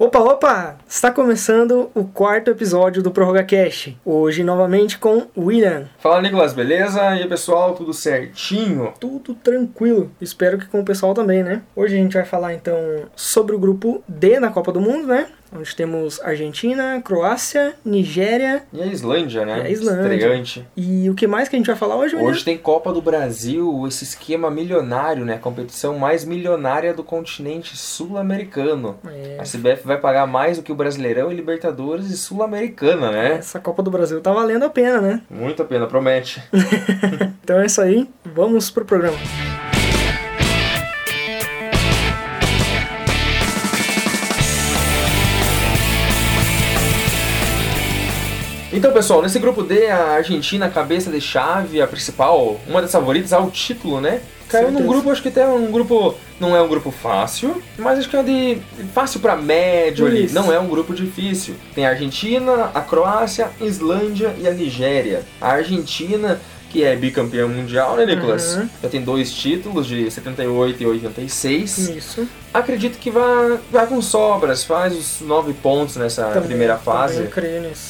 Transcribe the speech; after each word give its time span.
Opa, 0.00 0.20
opa! 0.20 0.78
Está 0.86 1.10
começando 1.10 1.90
o 1.92 2.04
quarto 2.04 2.52
episódio 2.52 3.02
do 3.02 3.10
Prorroga 3.10 3.42
Cash. 3.42 3.96
Hoje 4.04 4.44
novamente 4.44 4.96
com 4.96 5.26
William. 5.36 5.88
Fala 5.98 6.22
Nicolas, 6.22 6.52
beleza? 6.52 7.00
E 7.16 7.22
aí 7.22 7.28
pessoal, 7.28 7.74
tudo 7.74 7.92
certinho? 7.92 8.94
Tudo 9.00 9.34
tranquilo. 9.34 10.12
Espero 10.20 10.56
que 10.56 10.66
com 10.66 10.82
o 10.82 10.84
pessoal 10.84 11.14
também, 11.14 11.42
né? 11.42 11.62
Hoje 11.74 11.96
a 11.96 11.98
gente 11.98 12.12
vai 12.12 12.24
falar 12.24 12.54
então 12.54 12.76
sobre 13.16 13.56
o 13.56 13.58
grupo 13.58 14.00
D 14.06 14.38
na 14.38 14.52
Copa 14.52 14.70
do 14.70 14.80
Mundo, 14.80 15.08
né? 15.08 15.26
Onde 15.54 15.74
temos 15.74 16.20
Argentina, 16.20 17.00
Croácia, 17.02 17.74
Nigéria 17.84 18.64
E 18.72 18.82
a 18.82 18.86
Islândia, 18.86 19.46
né? 19.46 19.58
E 19.58 19.66
a 19.66 19.70
Islândia. 19.70 20.14
Estreante. 20.14 20.66
e 20.76 21.08
o 21.08 21.14
que 21.14 21.26
mais 21.26 21.48
que 21.48 21.56
a 21.56 21.58
gente 21.58 21.66
vai 21.68 21.76
falar 21.76 21.96
hoje? 21.96 22.16
Hoje 22.16 22.44
tem 22.44 22.58
Copa 22.58 22.92
do 22.92 23.00
Brasil, 23.00 23.84
esse 23.86 24.04
esquema 24.04 24.50
milionário, 24.50 25.24
né? 25.24 25.34
A 25.34 25.38
competição 25.38 25.98
mais 25.98 26.24
milionária 26.24 26.92
do 26.92 27.02
continente 27.02 27.76
sul-americano. 27.76 28.98
É, 29.06 29.38
A 29.40 29.42
CBF 29.44 29.86
vai 29.86 29.98
pagar 29.98 30.26
mais 30.26 30.58
do 30.58 30.62
que 30.62 30.72
o 30.72 30.74
Brasileirão 30.74 31.32
e 31.32 31.34
Libertadores 31.34 32.10
e 32.10 32.16
Sul-Americana, 32.16 33.10
né? 33.10 33.34
essa 33.38 33.58
Copa 33.58 33.82
do 33.82 33.90
Brasil 33.90 34.20
tá 34.20 34.32
valendo 34.32 34.64
a 34.64 34.70
pena, 34.70 35.00
né? 35.00 35.22
Muito 35.30 35.62
a 35.62 35.64
pena, 35.64 35.86
promete. 35.86 36.42
Então 37.42 37.60
é 37.60 37.66
isso 37.66 37.80
aí, 37.80 38.06
vamos 38.34 38.70
pro 38.70 38.84
programa. 38.84 39.16
Então, 48.78 48.92
pessoal, 48.92 49.20
nesse 49.20 49.40
grupo 49.40 49.64
D, 49.64 49.88
a 49.88 50.10
Argentina, 50.12 50.70
cabeça 50.70 51.10
de 51.10 51.20
chave, 51.20 51.82
a 51.82 51.86
principal, 51.88 52.60
uma 52.64 52.80
das 52.80 52.92
favoritas 52.92 53.32
ao 53.32 53.50
título, 53.50 54.00
né? 54.00 54.20
Caiu 54.48 54.70
num 54.70 54.86
grupo, 54.86 55.10
acho 55.10 55.20
que 55.20 55.26
até 55.26 55.44
um 55.48 55.72
grupo. 55.72 56.14
Não 56.38 56.54
é 56.54 56.62
um 56.62 56.68
grupo 56.68 56.92
fácil, 56.92 57.60
mas 57.76 57.98
acho 57.98 58.08
que 58.08 58.16
é 58.16 58.22
de 58.22 58.58
fácil 58.94 59.18
pra 59.18 59.34
médio 59.34 60.06
ali. 60.06 60.26
Isso. 60.26 60.34
Não 60.36 60.52
é 60.52 60.60
um 60.60 60.68
grupo 60.68 60.94
difícil. 60.94 61.56
Tem 61.74 61.84
a 61.84 61.90
Argentina, 61.90 62.70
a 62.72 62.80
Croácia, 62.80 63.50
a 63.60 63.64
Islândia 63.64 64.32
e 64.40 64.46
a 64.46 64.52
Nigéria. 64.52 65.22
A 65.40 65.48
Argentina, 65.48 66.40
que 66.70 66.84
é 66.84 66.94
bicampeã 66.96 67.46
mundial, 67.46 67.96
né, 67.96 68.04
Nicolas? 68.06 68.56
Uhum. 68.56 68.68
Já 68.82 68.88
tem 68.88 69.02
dois 69.02 69.32
títulos 69.32 69.86
de 69.86 70.10
78 70.10 70.82
e 70.82 70.86
86. 70.86 71.78
Isso. 71.88 72.28
Acredito 72.52 72.98
que 72.98 73.10
vai, 73.10 73.58
vai 73.70 73.86
com 73.86 74.00
sobras, 74.02 74.64
faz 74.64 74.94
os 74.96 75.20
nove 75.26 75.52
pontos 75.54 75.96
nessa 75.96 76.24
Também- 76.26 76.48
primeira 76.48 76.76
fase 76.76 77.28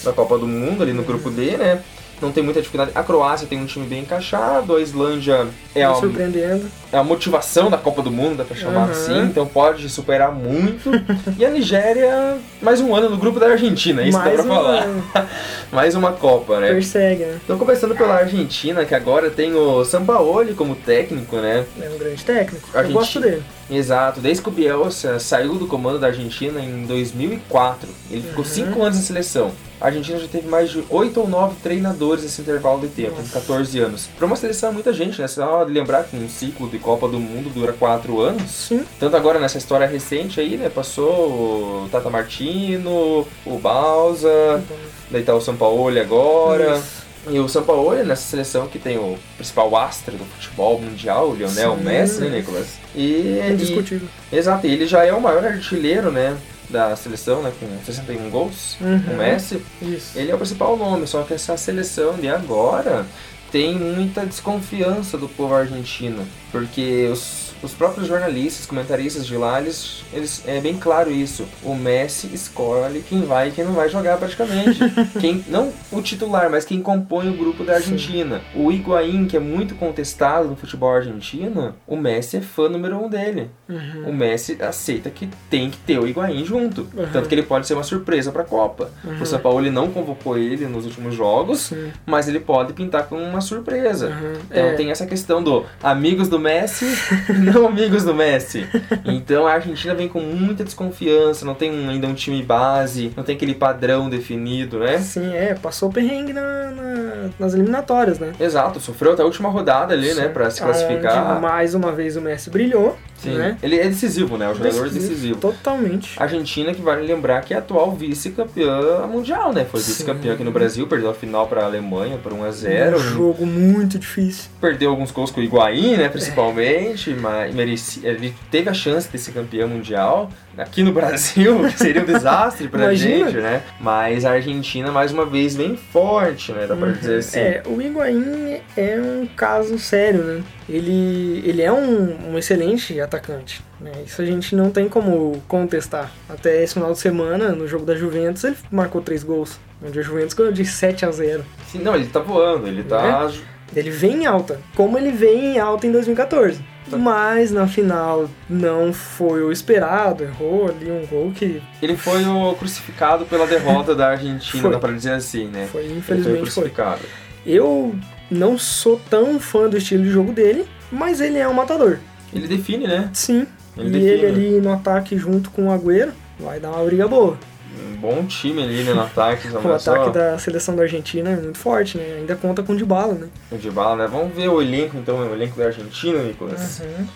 da 0.05 0.13
Copa 0.13 0.39
do 0.39 0.47
Mundo 0.47 0.83
ali 0.83 0.93
no 0.93 1.03
grupo 1.03 1.31
D, 1.31 1.57
né? 1.57 1.81
Não 2.21 2.33
tem 2.33 2.43
muita 2.43 2.61
dificuldade. 2.61 2.91
A 2.97 3.03
Croácia 3.05 3.47
tem 3.47 3.61
um 3.61 3.67
time 3.67 3.87
bem 3.87 4.01
encaixado, 4.01 4.75
a 4.75 4.81
Islândia 4.81 5.47
é 5.73 5.79
Me 5.79 5.85
a, 5.85 5.95
surpreendendo. 5.95 6.67
É 6.93 6.97
a 6.97 7.05
motivação 7.05 7.69
da 7.71 7.77
Copa 7.77 8.03
do 8.03 8.11
Mundo, 8.11 8.37
dá 8.39 8.45
pra 8.45 8.57
chamar 8.57 8.87
Uhum. 8.87 8.91
assim, 8.91 9.19
então 9.25 9.47
pode 9.47 9.89
superar 9.89 10.33
muito. 10.33 10.91
e 11.39 11.45
a 11.45 11.51
Nigéria, 11.51 12.39
mais 12.63 12.81
um 12.81 12.95
ano 12.95 13.11
no 13.11 13.17
grupo 13.19 13.39
da 13.39 13.47
Argentina, 13.49 14.03
é 14.03 14.09
isso 14.09 14.19
que 14.19 14.25
dá 14.29 14.35
pra 14.35 14.43
uma- 14.43 14.55
falar. 14.55 14.89
Mais 15.71 15.95
uma 15.95 16.13
Copa, 16.13 16.61
né? 16.61 16.69
Persegue, 16.69 17.25
né? 17.25 17.39
Então 17.45 17.59
começando 17.59 17.95
pela 17.95 18.15
Argentina, 18.15 18.87
que 18.87 18.95
agora 18.95 19.29
tem 19.29 19.55
o 19.55 19.85
Sampaoli 19.85 20.55
como 20.55 20.75
técnico, 20.75 21.37
né? 21.37 21.67
É 21.81 21.91
um 21.91 21.99
grande 21.99 22.25
técnico. 22.25 22.67
Eu 22.73 22.91
gosto 22.91 23.21
dele. 23.21 23.43
Exato, 23.71 24.19
desde 24.19 24.43
que 24.43 24.49
o 24.49 24.53
Bielsa 24.53 25.19
saiu 25.19 25.57
do 25.57 25.67
comando 25.67 25.99
da 25.99 26.07
Argentina 26.07 26.59
em 26.59 26.87
2004. 26.87 27.87
Ele 28.11 28.23
ficou 28.23 28.39
Uhum. 28.39 28.51
5 28.51 28.83
anos 28.83 28.97
na 28.97 29.03
seleção. 29.05 29.51
A 29.79 29.87
Argentina 29.87 30.19
já 30.19 30.27
teve 30.27 30.49
mais 30.49 30.71
de 30.71 30.83
8 30.89 31.21
ou 31.21 31.29
9 31.29 31.55
treinadores 31.63 32.23
nesse 32.25 32.41
intervalo 32.41 32.81
de 32.81 32.89
tempo, 32.89 33.17
em 33.19 33.23
Nossa. 33.23 33.33
14 33.39 33.79
anos. 33.79 34.09
Para 34.17 34.27
uma 34.27 34.35
seleção 34.37 34.71
é 34.71 34.73
muita 34.73 34.93
gente, 34.93 35.21
né? 35.21 35.29
Só 35.29 35.63
lembrar 35.65 36.05
que 36.05 36.17
um 36.17 36.29
ciclo 36.29 36.69
de 36.69 36.78
Copa 36.79 37.07
do 37.09 37.19
Mundo 37.19 37.51
dura 37.53 37.73
4 37.73 38.21
anos. 38.21 38.51
Sim. 38.51 38.85
Tanto 38.99 39.17
agora 39.17 39.39
nessa 39.39 39.59
história 39.59 39.87
recente 39.87 40.41
aí, 40.41 40.57
né? 40.57 40.69
Passou 40.69 41.85
o 41.85 41.89
Tata 41.91 42.09
Martino, 42.11 43.27
o 43.45 43.59
Balsa, 43.59 44.63
daí 45.11 45.23
tá 45.23 45.35
o 45.35 45.41
Sampaoli 45.41 46.01
agora. 46.01 46.77
Isso. 46.77 47.09
E 47.31 47.39
o 47.39 47.49
Sampaoli 47.49 48.05
nessa 48.05 48.23
seleção 48.23 48.69
que 48.69 48.79
tem 48.79 48.97
o 48.97 49.19
principal 49.37 49.77
astro 49.77 50.17
do 50.17 50.25
futebol 50.25 50.81
mundial, 50.81 51.31
o 51.31 51.35
Lionel 51.35 51.77
Sim. 51.77 51.83
Messi, 51.85 52.21
né, 52.23 52.29
Nicolas? 52.39 52.69
E, 52.95 53.01
e 53.03 53.51
Indiscutível. 53.53 54.09
Exato, 54.33 54.67
e 54.67 54.73
ele 54.73 54.87
já 54.87 55.05
é 55.05 55.13
o 55.13 55.21
maior 55.21 55.45
artilheiro, 55.45 56.11
né, 56.11 56.37
da 56.71 56.95
seleção, 56.97 57.43
né, 57.43 57.53
com 57.59 57.67
61 57.85 58.31
gols, 58.31 58.77
Uhum. 58.81 59.03
o 59.13 59.17
Messi. 59.19 59.61
Isso. 59.83 60.19
Ele 60.19 60.31
é 60.31 60.35
o 60.35 60.39
principal 60.39 60.77
nome, 60.77 61.07
só 61.07 61.23
que 61.23 61.35
essa 61.35 61.55
seleção 61.57 62.15
de 62.15 62.29
agora 62.29 63.05
tem 63.51 63.75
muita 63.75 64.27
desconfiança 64.27 65.17
do 65.17 65.29
povo 65.29 65.55
argentino, 65.55 66.27
porque 66.53 67.09
os, 67.13 67.48
os 67.63 67.73
próprios 67.73 68.07
jornalistas, 68.07 68.67
comentaristas 68.67 69.27
de 69.27 69.37
lá, 69.37 69.61
eles, 69.61 70.05
eles 70.13 70.43
é 70.47 70.61
bem 70.61 70.77
claro 70.77 71.11
isso. 71.11 71.47
O 71.63 71.75
Messi 71.75 72.29
escolhe 72.33 73.03
quem 73.09 73.23
vai 73.23 73.49
e 73.49 73.53
quem 73.53 73.65
não 73.65 73.73
vai 73.73 73.89
jogar 73.89 74.17
praticamente. 74.17 74.79
quem 75.21 75.45
não 75.49 75.73
o 75.93 76.01
titular, 76.03 76.51
mas 76.51 76.65
quem 76.65 76.81
compõe 76.81 77.29
o 77.29 77.37
grupo 77.37 77.65
da 77.65 77.75
Argentina. 77.75 78.41
O 78.55 78.71
Higuaín, 78.71 79.27
que 79.27 79.37
é 79.37 79.41
muito 79.41 79.75
contestado 79.75 80.49
no 80.49 80.57
futebol 80.57 80.95
argentino, 80.95 81.75
o 81.87 81.97
Messi 81.97 82.37
é 82.37 82.41
fã 82.41 82.69
número 82.69 82.99
um 83.03 83.09
dele 83.09 83.51
Uhum. 83.69 84.09
o 84.09 84.13
Messi 84.15 84.57
aceita 84.63 85.11
que 85.11 85.29
tem 85.51 85.69
que 85.71 85.77
ter 85.79 85.99
o 85.99 86.07
Higuaín 86.07 86.43
junto. 86.45 86.89
Uhum. 86.97 87.07
Tanto 87.13 87.29
que 87.29 87.35
ele 87.35 87.43
pode 87.43 87.67
ser 87.67 87.75
uma 87.75 87.83
surpresa 87.83 88.33
para 88.33 88.43
a 88.43 88.45
Copa. 88.47 88.91
Uhum. 89.05 89.21
O 89.21 89.27
São 89.27 89.39
Paulo 89.39 89.71
não 89.71 89.91
convocou 89.91 90.39
ele 90.39 90.67
nos 90.67 90.87
últimos 90.87 91.15
jogos, 91.15 91.61
Sim. 91.61 91.93
mas 92.07 92.29
ele 92.29 92.41
pode 92.41 92.73
pintar 92.73 93.05
como 93.09 93.23
uma 93.23 93.43
surpresa. 93.43 94.07
Uhum. 94.09 94.33
Então 94.51 94.67
É. 94.69 94.73
tem 94.75 94.91
essa 94.91 95.05
questão 95.07 95.43
do 95.43 95.67
amigos 95.83 96.29
do 96.29 96.39
Messi 96.39 96.87
não 97.51 97.67
amigos 97.67 98.05
do 98.05 98.15
Messi. 98.15 98.67
Então 99.05 99.47
a 99.47 99.53
Argentina 99.53 99.95
vem 99.95 100.09
com 100.09 100.21
muita 100.21 100.65
desconfiança, 100.65 101.45
não 101.45 101.55
tem 101.55 101.71
ainda 101.89 102.07
um 102.07 102.15
time 102.15 102.43
base, 102.43 103.13
não 103.17 103.25
tem 103.25 103.37
aquele 103.37 103.55
padrão 103.55 104.09
definido, 104.09 104.79
né? 104.79 104.99
Sim, 104.99 105.35
é, 105.35 105.55
passou 105.55 105.91
perrengue 105.91 106.33
na, 106.33 106.71
na- 106.71 107.31
nas 107.39 107.55
eliminatórias, 107.55 108.19
né? 108.19 108.33
Exato, 108.39 108.81
sofreu 108.81 109.13
até 109.13 109.23
a 109.23 109.25
última 109.25 109.49
rodada 109.49 109.95
ali, 109.95 110.13
né, 110.15 110.27
Sim. 110.27 110.33
para 110.33 110.51
se 110.51 110.63
Onde, 110.63 110.73
classificar. 110.73 111.41
mais 111.41 111.75
uma 111.75 111.93
vez 111.93 112.17
o 112.17 112.21
Messi 112.21 112.51
brilhou, 112.51 112.97
Sim. 113.19 113.35
né? 113.35 113.59
Ele 113.63 113.79
é 113.79 113.89
decisivo, 113.89 114.39
né? 114.39 114.49
O 114.49 114.55
jogador 114.55 114.89
decisivo. 114.89 115.39
Totalmente. 115.39 116.19
A 116.19 116.23
Argentina, 116.25 116.73
que 116.73 116.81
vale 116.81 117.07
lembrar 117.07 117.43
que 117.43 117.53
é 117.53 117.57
a 117.57 117.61
atual 117.61 117.93
vice-campeã 117.95 119.07
mundial, 119.07 119.53
né? 119.53 119.65
Foi 119.65 119.81
vice-campeã 119.81 120.35
aqui 120.35 120.45
no 120.45 120.53
Brasil, 120.53 120.87
perdeu 120.87 121.11
a 121.11 121.15
final 121.15 121.47
para 121.47 121.63
a 121.63 121.65
Alemanha 121.65 122.19
por 122.19 122.33
1 122.33 122.45
a 122.45 122.51
0 122.51 122.97
Um 122.97 123.01
jogo 123.01 123.47
muito 123.47 123.99
difícil. 123.99 124.51
Perdeu 124.61 124.91
alguns 124.91 125.11
gols 125.11 125.31
com 125.31 125.41
o 125.41 125.45
Higuaín, 125.45 125.97
né? 125.97 126.09
Principalmente, 126.09 127.11
mas 127.11 127.55
merecia, 127.55 128.11
ele 128.11 128.35
teve 128.51 128.71
a 128.71 128.75
chance 128.75 129.09
de 129.11 129.19
ser 129.19 129.33
campeão 129.33 129.69
mundial 129.69 130.31
aqui 130.59 130.83
no 130.83 130.93
Brasil, 130.93 131.71
seria 131.77 132.03
um 132.03 132.05
desastre 132.05 132.69
pra 132.69 132.93
gente, 132.95 133.37
né? 133.37 133.63
Mas 133.81 134.25
a 134.25 134.33
Argentina, 134.33 134.91
mais 134.91 135.13
uma 135.13 135.25
vez, 135.25 135.55
vem 135.55 135.77
forte, 135.77 136.53
né? 136.53 136.67
Dá 136.67 136.77
pra 136.77 136.91
dizer 136.91 137.19
assim. 137.19 137.39
É, 137.39 137.63
o 137.67 137.81
Higuaín 137.81 138.61
é 138.77 139.01
um 139.01 139.27
caso 139.27 139.79
sério, 139.79 140.23
né? 140.25 140.43
Ele, 140.69 141.43
ele 141.47 141.63
é 141.63 141.73
um, 141.73 142.33
um 142.33 142.39
excelente 142.39 143.01
atacante, 143.01 143.63
né? 143.81 143.93
Isso 144.05 144.21
a 144.21 144.25
gente 144.25 144.55
não 144.55 144.71
tem 144.71 144.89
como 144.89 145.41
contestar. 145.49 146.11
Até 146.29 146.63
esse 146.63 146.75
final 146.75 146.93
de 146.93 146.99
semana, 146.99 147.51
no 147.51 147.67
jogo 147.67 147.87
da 147.87 147.95
Juventus, 147.95 148.45
ele 148.45 148.57
marcou 148.71 149.01
três 149.01 149.23
gols. 149.23 149.59
Onde 149.83 149.99
a 149.99 150.03
Juventus 150.03 150.35
ganhou 150.35 150.53
de 150.53 150.65
7 150.65 151.07
a 151.07 151.11
0. 151.11 151.45
Sim, 151.69 151.79
não, 151.79 151.95
ele 151.95 152.07
tá 152.07 152.19
voando, 152.19 152.67
ele 152.67 152.83
tá. 152.83 153.31
Ele 153.75 153.91
vem 153.91 154.23
em 154.23 154.27
alta, 154.27 154.61
como 154.75 154.97
ele 154.99 155.11
veio 155.13 155.39
em 155.39 155.59
alta 155.59 155.87
em 155.87 155.93
2014. 155.93 156.61
Mas 156.91 157.51
na 157.51 157.67
final 157.67 158.31
não 158.49 158.93
foi 158.95 159.43
o 159.43 159.53
esperado, 159.53 160.25
errou 160.25 160.69
ali 160.69 160.91
um 160.91 161.05
gol 161.07 161.31
que 161.33 161.63
Ele 161.83 161.97
foi 161.97 162.25
o 162.25 162.55
crucificado 162.55 163.27
pela 163.27 163.47
derrota 163.47 163.95
da 163.95 164.09
Argentina, 164.09 164.63
Foi. 164.63 164.71
dá 164.71 164.79
pra 164.79 164.93
dizer 164.93 165.13
assim, 165.13 165.49
né? 165.49 165.69
foi, 165.71 165.83
Ele 165.83 165.89
foi 165.91 165.99
infelizmente 165.99 166.37
foi. 166.37 166.43
crucificado. 166.45 167.01
Eu 167.45 167.95
não 168.31 168.57
sou 168.59 168.99
tão 169.11 169.39
fã 169.39 169.69
do 169.69 169.77
estilo 169.77 170.03
de 170.03 170.11
jogo 170.11 170.33
dele, 170.33 170.65
mas 170.91 171.21
ele 171.21 171.37
é 171.39 171.47
um 171.47 171.53
matador. 171.53 171.99
Ele 172.33 172.49
define, 172.49 172.87
né? 172.87 173.11
Sim. 173.13 173.47
Ele 173.77 173.89
e 173.89 173.91
define. 173.91 174.11
ele 174.11 174.27
ali 174.27 174.61
no 174.61 174.73
ataque 174.73 175.17
junto 175.19 175.51
com 175.51 175.69
o 175.69 175.71
Agüero 175.73 176.13
vai 176.41 176.59
dar 176.59 176.71
uma 176.71 176.85
briga 176.85 177.07
boa. 177.07 177.37
Um 177.81 177.97
bom 177.97 178.25
time 178.27 178.63
ali 178.63 178.83
né, 178.83 178.93
no 178.93 179.03
ataque, 179.03 179.49
O 179.55 179.59
ataque 179.59 179.81
só. 179.81 180.09
da 180.11 180.39
seleção 180.39 180.75
da 180.77 180.83
Argentina 180.83 181.31
é 181.31 181.37
muito 181.37 181.59
forte, 181.59 181.97
né? 181.99 182.17
Ainda 182.19 182.35
conta 182.37 182.63
com 182.63 182.73
o 182.73 182.77
Dybala, 182.77 183.15
né? 183.15 183.27
O 183.51 183.57
Dybala, 183.57 183.97
né? 183.97 184.09
Vamos 184.11 184.35
ver 184.35 184.49
o 184.49 184.61
elenco, 184.61 184.97
então, 184.97 185.19
o 185.19 185.33
elenco 185.35 185.57
da 185.59 185.67
Argentina, 185.67 186.19
Nicolas. 186.23 186.81
Uhum. 186.81 187.07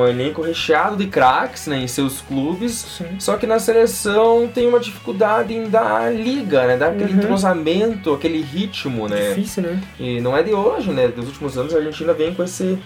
Um 0.00 0.06
elenco 0.06 0.42
recheado 0.42 0.96
de 0.96 1.06
craques, 1.06 1.66
né, 1.66 1.78
em 1.78 1.88
seus 1.88 2.20
clubes. 2.20 2.72
Sim. 2.98 3.16
Só 3.18 3.36
que 3.36 3.46
na 3.46 3.58
seleção 3.58 4.48
tem 4.52 4.66
uma 4.68 4.80
dificuldade 4.80 5.54
em 5.54 5.68
dar 5.68 6.12
liga, 6.14 6.66
né? 6.66 6.76
Dar 6.76 6.88
aquele 6.88 7.12
Uhum. 7.12 7.18
entrosamento, 7.18 8.12
aquele 8.12 8.40
ritmo, 8.42 9.08
né? 9.08 9.30
Difícil, 9.30 9.62
né? 9.62 9.82
E 9.98 10.20
não 10.20 10.36
é 10.36 10.42
de 10.42 10.52
hoje, 10.52 10.90
né? 10.90 11.08
Dos 11.08 11.26
últimos 11.26 11.56
anos 11.58 11.74
a 11.74 11.78
Argentina 11.78 12.12
vem 12.12 12.34
com 12.34 12.42
esse. 12.42 12.78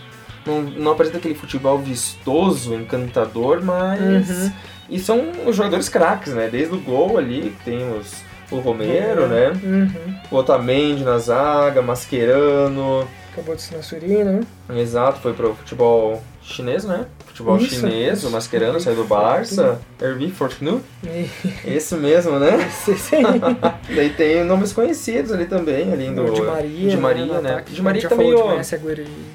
Não, 0.47 0.63
não 0.63 0.93
apresenta 0.93 1.19
aquele 1.19 1.35
futebol 1.35 1.79
vistoso, 1.79 2.75
encantador, 2.75 3.63
mas. 3.63 4.01
Uhum. 4.31 4.53
E 4.91 4.99
são 4.99 5.31
os 5.47 5.55
jogadores 5.55 5.89
craques, 5.89 6.35
né? 6.35 6.49
Desde 6.51 6.75
o 6.75 6.81
gol 6.81 7.17
ali, 7.17 7.55
que 7.59 7.65
tem 7.65 7.93
os, 7.93 8.25
o 8.51 8.59
Romero, 8.59 9.29
né? 9.29 9.53
Uhum. 9.63 10.15
O 10.31 10.37
Otamendi 10.37 11.05
na 11.05 11.19
zaga, 11.19 11.81
Mascherano. 11.81 13.07
Acabou 13.33 13.55
de 13.55 13.63
se 13.63 13.71
transferir, 13.71 14.25
né? 14.25 14.41
Exato, 14.75 15.21
foi 15.21 15.33
pro 15.33 15.55
futebol 15.55 16.21
chinês, 16.43 16.85
né? 16.85 17.07
Futebol 17.27 17.57
Isso, 17.59 17.77
chinês, 17.77 18.25
o 18.25 18.31
Mascherano 18.31 18.81
saiu 18.81 18.97
do 18.97 19.05
Barça, 19.05 19.81
Hervé 20.01 20.29
Fortunu, 20.29 20.83
E- 21.05 21.27
esse 21.77 21.95
mesmo, 21.95 22.39
né? 22.39 22.59
Esse, 22.89 23.15
aí. 23.17 23.25
Daí 23.95 24.11
tem 24.11 24.45
nomes 24.45 24.73
conhecidos 24.73 25.31
ali 25.33 25.47
também, 25.47 25.93
ali 25.93 26.11
do... 26.11 26.25
Di 26.33 26.43
Maria, 26.43 26.91
Di 26.91 26.97
Maria, 26.97 27.25
no 27.27 27.41
né? 27.41 27.51
ataque. 27.53 27.73
Di 27.73 27.83
Maria 27.83 28.09
tá 28.09 28.15
meio... 28.17 28.37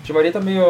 de 0.03 0.13
Maria 0.13 0.31
tá 0.31 0.39
meio... 0.41 0.63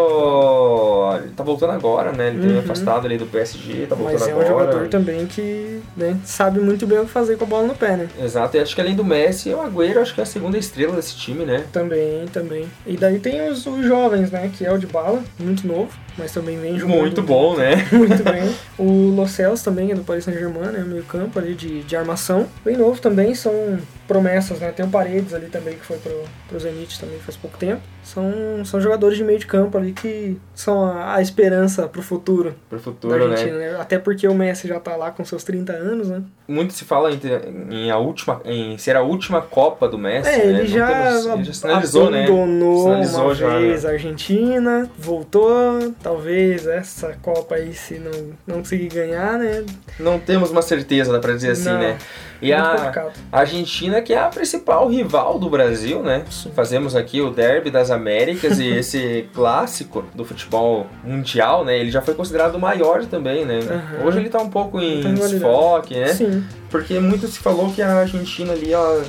Tá 1.35 1.43
voltando 1.43 1.71
agora, 1.71 2.11
né? 2.11 2.27
Ele 2.29 2.39
teve 2.41 2.53
Uhum. 2.55 2.59
afastado 2.59 3.05
ali 3.05 3.17
do 3.17 3.25
PSG, 3.25 3.87
tá 3.87 3.95
voltando 3.95 4.19
Mas 4.19 4.27
é 4.27 4.33
um 4.35 4.39
agora. 4.39 4.47
jogador 4.47 4.87
também 4.87 5.25
que 5.25 5.81
né, 5.97 6.17
sabe 6.23 6.59
muito 6.59 6.85
bem 6.87 6.99
o 6.99 7.05
que 7.05 7.11
fazer 7.11 7.37
com 7.37 7.43
a 7.45 7.47
bola 7.47 7.67
no 7.67 7.75
pé, 7.75 7.97
né? 7.97 8.07
Exato, 8.21 8.55
e 8.55 8.59
acho 8.59 8.73
que 8.75 8.81
além 8.81 8.95
do 8.95 9.03
Messi, 9.03 9.53
o 9.53 9.61
Agüero 9.61 9.99
acho 9.99 10.13
que 10.13 10.19
é 10.21 10.23
a 10.23 10.27
segunda 10.27 10.57
estrela 10.57 10.95
desse 10.95 11.15
time, 11.17 11.43
né? 11.43 11.65
Também, 11.71 12.25
também. 12.31 12.67
E 12.85 12.95
daí 12.95 13.19
tem 13.19 13.49
os, 13.49 13.65
os 13.65 13.85
jovens, 13.85 14.31
né? 14.31 14.49
Que 14.55 14.65
é 14.65 14.71
o 14.71 14.77
de 14.77 14.85
bala, 14.87 15.21
muito 15.39 15.67
novo, 15.67 15.89
mas 16.17 16.31
também 16.31 16.57
vem 16.59 16.79
jogando 16.79 16.97
Muito 16.97 17.21
bom, 17.21 17.55
né? 17.55 17.87
muito 17.91 18.23
bem. 18.23 18.55
O 18.77 19.15
Lo 19.15 19.27
Celso 19.27 19.63
também 19.63 19.91
é 19.91 19.95
do 19.95 20.03
Paris 20.03 20.23
Saint-Germain, 20.23 20.71
né? 20.71 20.83
Meio 20.85 21.03
campo 21.03 21.39
ali 21.39 21.53
de, 21.53 21.83
de 21.83 21.95
armação. 21.95 22.47
Bem 22.63 22.77
novo 22.77 22.99
também, 23.01 23.35
são 23.35 23.79
promessas, 24.07 24.59
né? 24.59 24.71
Tem 24.71 24.85
o 24.85 24.89
Paredes 24.89 25.33
ali 25.33 25.47
também, 25.47 25.75
que 25.75 25.85
foi 25.85 25.97
pro, 25.97 26.23
pro 26.47 26.59
Zenit 26.59 26.99
também 26.99 27.17
faz 27.19 27.35
pouco 27.35 27.57
tempo. 27.57 27.81
São, 28.03 28.63
são 28.63 28.79
jogadores 28.79 29.17
de 29.17 29.23
meio 29.23 29.39
de 29.39 29.47
campo 29.47 29.75
ali 29.79 29.91
que 29.91 30.37
são 30.53 30.85
a, 30.85 31.15
a 31.15 31.21
esperança 31.23 31.87
pro 31.87 32.03
futuro 32.03 32.53
Pro 32.69 32.77
da 32.77 32.83
futuro, 32.83 33.17
né? 33.27 33.31
Argentina, 33.33 33.57
né? 33.57 33.77
Até 33.79 33.97
porque 33.97 34.27
o 34.27 34.33
Messi 34.35 34.67
já 34.67 34.79
tá 34.79 34.95
lá 34.95 35.09
com 35.09 35.25
seus 35.25 35.43
30 35.43 35.73
anos, 35.73 36.09
né? 36.09 36.21
Muito 36.47 36.73
se 36.73 36.85
fala 36.85 37.11
em, 37.11 37.17
ter- 37.17 37.47
em 37.71 37.89
a 37.89 37.97
última, 37.97 38.41
em 38.45 38.77
ser 38.77 38.95
a 38.95 39.01
última 39.01 39.41
Copa 39.41 39.87
do 39.89 39.97
Messi, 39.97 40.29
É, 40.29 40.37
né? 40.37 40.45
ele 40.59 40.67
já, 40.67 40.87
temos- 40.87 41.25
ele 41.25 41.43
já 41.45 41.53
sinalizou, 41.53 42.11
né? 42.11 42.25
abandonou 42.25 42.83
Sinalizou 42.83 43.23
uma 43.25 43.33
já, 43.35 43.57
vez 43.57 43.83
né? 43.83 43.89
a 43.89 43.93
Argentina, 43.93 44.89
voltou, 44.99 45.91
talvez 46.03 46.67
essa 46.67 47.17
Copa 47.23 47.55
aí 47.55 47.73
se 47.73 47.95
não, 47.97 48.11
não 48.45 48.57
conseguir 48.59 48.89
ganhar, 48.89 49.39
né? 49.39 49.65
Não 49.99 50.19
temos 50.19 50.51
uma 50.51 50.61
certeza, 50.61 51.11
dá 51.11 51.19
pra 51.19 51.33
dizer 51.33 51.51
assim, 51.51 51.69
Não. 51.69 51.79
né? 51.79 51.97
E 52.45 52.53
a 52.53 53.11
Argentina, 53.31 54.01
que 54.01 54.13
é 54.13 54.19
a 54.19 54.27
principal 54.27 54.87
rival 54.87 55.39
do 55.39 55.49
Brasil, 55.49 56.01
né? 56.03 56.23
Sim. 56.29 56.51
Fazemos 56.55 56.95
aqui 56.95 57.21
o 57.21 57.29
Derby 57.31 57.71
das 57.71 57.89
Américas 57.91 58.59
e 58.59 58.67
esse 58.77 59.27
clássico 59.33 60.03
do 60.13 60.23
futebol 60.23 60.87
mundial, 61.03 61.65
né? 61.65 61.77
Ele 61.77 61.91
já 61.91 62.01
foi 62.01 62.13
considerado 62.13 62.55
o 62.55 62.59
maior 62.59 63.05
também, 63.05 63.45
né? 63.45 63.59
Aham. 63.59 64.05
Hoje 64.05 64.19
ele 64.19 64.29
tá 64.29 64.39
um 64.39 64.49
pouco 64.49 64.79
em 64.79 65.13
desfoque, 65.13 65.95
né? 65.95 66.07
Sim. 66.07 66.43
Porque 66.69 66.99
muito 66.99 67.27
se 67.27 67.39
falou 67.39 67.71
que 67.71 67.81
a 67.81 67.99
Argentina 67.99 68.53
ali, 68.53 68.73
ela... 68.73 69.03